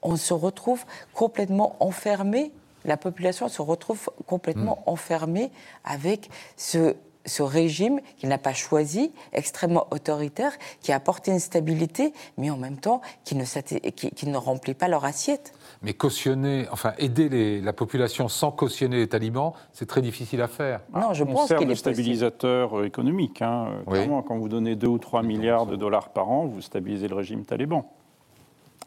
[0.00, 2.50] on se retrouve complètement enfermé,
[2.86, 4.90] la population se retrouve complètement mmh.
[4.90, 5.52] enfermée
[5.84, 6.96] avec ce,
[7.26, 12.56] ce régime qu'il n'a pas choisi, extrêmement autoritaire, qui a apporté une stabilité, mais en
[12.56, 15.52] même temps qui ne, qui ne remplit pas leur assiette.
[15.82, 20.80] Mais cautionner, enfin aider la population sans cautionner les talibans, c'est très difficile à faire.
[20.94, 23.40] Non, je pense qu'il est stabilisateur euh, économique.
[23.40, 23.68] Hein.
[23.86, 27.14] Clairement, quand vous donnez 2 ou 3 milliards de dollars par an, vous stabilisez le
[27.14, 27.90] régime taliban.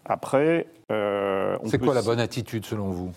[0.05, 3.11] Après, euh, c'est quoi la bonne attitude selon vous?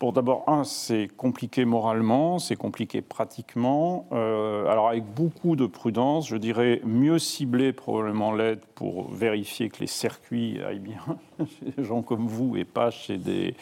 [0.00, 4.06] Bon, d'abord, un, c'est compliqué moralement, c'est compliqué pratiquement.
[4.12, 9.78] Euh, alors, avec beaucoup de prudence, je dirais mieux cibler probablement l'aide pour vérifier que
[9.80, 10.98] les circuits aillent bien
[11.38, 13.54] chez des gens comme vous et pas chez des,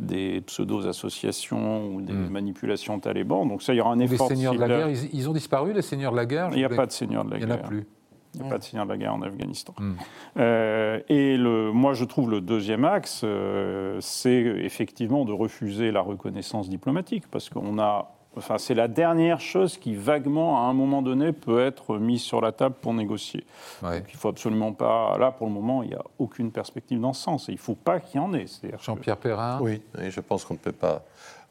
[0.00, 2.30] des pseudo-associations ou des hmm.
[2.30, 3.46] manipulations talibans.
[3.48, 4.28] Donc, ça, il y aura un effort.
[4.28, 6.64] Les seigneurs de, la guerre, ils, ont disparu, les seigneurs de la guerre Il n'y
[6.64, 7.48] a pas de seigneurs de la guerre.
[7.48, 7.86] Il n'y en a plus.
[8.34, 9.74] Il n'y a pas de signal de la guerre en Afghanistan.
[9.78, 9.94] Hmm.
[10.38, 16.00] Euh, et le, moi, je trouve le deuxième axe, euh, c'est effectivement de refuser la
[16.00, 18.14] reconnaissance diplomatique, parce qu'on a.
[18.36, 22.40] Enfin, c'est la dernière chose qui, vaguement, à un moment donné, peut être mise sur
[22.40, 23.44] la table pour négocier.
[23.82, 25.18] il ne faut absolument pas.
[25.18, 27.48] Là, pour le moment, il n'y a aucune perspective dans ce sens.
[27.48, 28.46] Et il ne faut pas qu'il y en ait.
[28.80, 31.02] Jean-Pierre Perrin Oui, et je pense qu'on ne peut pas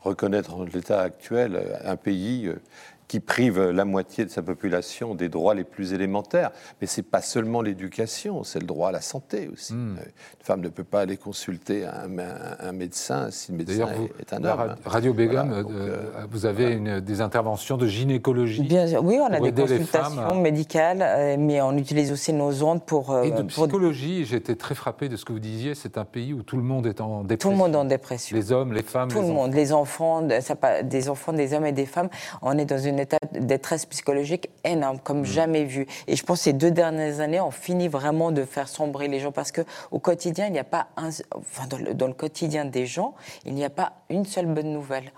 [0.01, 2.61] reconnaître l'état actuel un pays euh,
[3.10, 6.51] qui prive la moitié de sa population des droits les plus élémentaires.
[6.80, 9.74] Mais ce n'est pas seulement l'éducation, c'est le droit à la santé aussi.
[9.74, 9.97] Hmm.
[9.99, 13.88] Euh, une femme ne peut pas aller consulter un, médecin si le médecin
[14.20, 14.76] est, un homme.
[14.86, 19.34] Radio Begum, euh, euh, vous avez une, des interventions de gynécologie Bien sûr, Oui, on
[19.34, 23.18] a des consultations médicales, mais on utilise aussi nos ondes pour...
[23.24, 26.43] Et de psychologie, j'étais très frappé de ce que vous disiez, c'est un pays où
[26.43, 27.49] tout le monde est en dépression.
[27.49, 28.38] Tout le monde est en dépression.
[28.38, 31.88] Les hommes, les femmes, Tout le monde, les enfants, des enfants, des hommes et des
[31.88, 32.10] femmes.
[32.43, 35.26] On est dans une état de détresse psychologique énorme, comme mm.
[35.26, 35.88] jamais vu.
[36.08, 39.20] Et je pense que ces deux dernières années, on finit vraiment de faire sombrer les
[39.20, 43.16] gens parce qu'au quotidien, il n'y a pas un, enfin, dans, le, quotidien des gens,
[43.45, 45.12] il n'y a pas une seule bonne nouvelle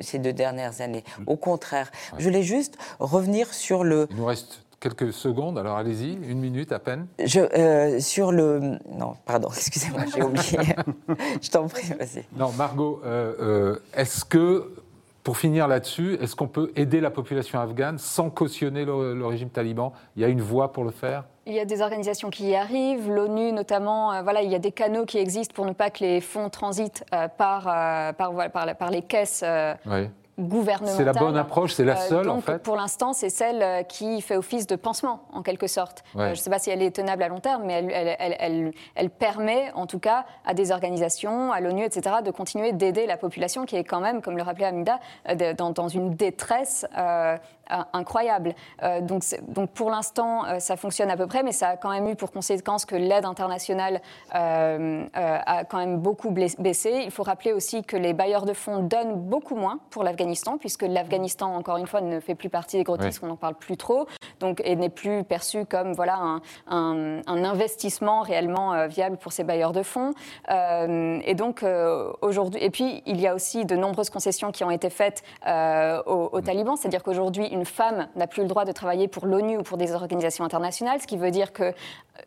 [0.00, 1.04] ces deux dernières années.
[1.18, 1.22] Mm.
[1.26, 4.06] Au contraire, je voulais juste revenir sur le.
[4.10, 7.06] Il nous reste quelques secondes, alors allez-y, une minute à peine.
[7.18, 8.78] Je, sur le...
[8.90, 10.58] Non, pardon, excusez-moi, j'ai oublié.
[11.40, 12.24] je t'en prie, vas-y.
[12.36, 13.00] Non, Margot,
[13.94, 14.83] est-ce que
[15.24, 19.94] pour finir là-dessus, est-ce qu'on peut aider la population afghane sans cautionner le, régime taliban?
[20.16, 21.24] Il y a une voie pour le faire?
[21.46, 24.12] Il y a des organisations qui y arrivent, l'ONU notamment.
[24.12, 26.50] Euh, voilà, il y a des canaux qui existent pour ne pas que les fonds
[26.50, 29.42] transitent euh, par, euh, par, par, les caisses
[29.86, 30.10] oui.
[30.86, 33.82] C'est la bonne approche, c'est la euh, seule en fait Pour l'instant, c'est celle euh,
[33.82, 36.02] qui fait office de pansement en quelque sorte.
[36.16, 37.84] Euh, je ne sais pas si elle est tenable à long terme, mais
[38.18, 43.06] elle, elle, permet en tout cas à des organisations, à l'ONU, etc., de continuer d'aider
[43.06, 44.98] la population qui est quand même, comme le rappelait Amida,
[45.56, 46.84] dans, dans une détresse
[47.92, 48.54] incroyable.
[49.02, 52.16] donc, donc pour l'instant, ça fonctionne à peu près, mais ça a quand même eu
[52.16, 54.00] pour conséquence que l'aide internationale
[54.32, 57.02] a quand même beaucoup baissé.
[57.04, 60.82] Il faut rappeler aussi que les bailleurs de fonds donnent beaucoup moins pour l'Afghanistan puisque
[60.82, 64.06] l'Afghanistan, encore une fois, ne fait plus partie des grotesques, on n'en parle plus trop,
[64.40, 69.72] donc, et n'est plus perçu comme voilà, un, investissement réellement euh, viable pour ces bailleurs
[69.72, 70.12] de fonds.
[70.50, 74.64] Euh, et donc, euh, aujourd'hui, et puis, il y a aussi de nombreuses concessions qui
[74.64, 75.22] ont été faites
[76.06, 79.62] aux, talibans, c'est-à-dire qu'aujourd'hui, une femme n'a plus le droit de travailler pour l'ONU ou
[79.62, 81.72] pour des organisations internationales, ce qui veut dire que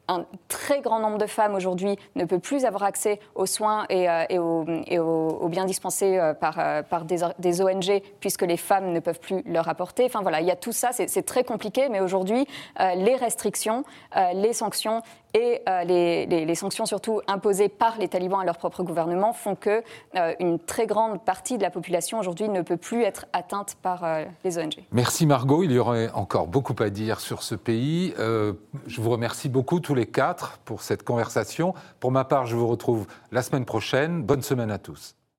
[0.10, 4.38] un très grand nombre de femmes aujourd'hui ne peut plus avoir accès aux soins et,
[4.38, 6.60] aux, biens dispensés par,
[6.90, 10.06] par des, des ONG puisque les femmes ne peuvent plus leur apporter.
[10.06, 12.48] Enfin voilà, il y a tout ça, c'est très compliqué, mais aujourd'hui,
[12.80, 13.84] euh, les restrictions,
[14.16, 15.02] euh, les sanctions
[15.38, 19.84] et euh, les, sanctions surtout imposées par les talibans à leur propre gouvernement font que
[20.40, 24.04] une très grande partie de la population aujourd'hui ne peut plus être atteinte par
[24.44, 24.84] les ONG.
[24.92, 28.14] Merci Margot, il y aurait encore beaucoup à dire sur ce pays.
[28.18, 31.76] je vous remercie beaucoup tous les quatre pour cette conversation.
[32.00, 34.24] Pour ma part, je vous retrouve la semaine prochaine.
[34.24, 35.17] Bonne semaine à tous.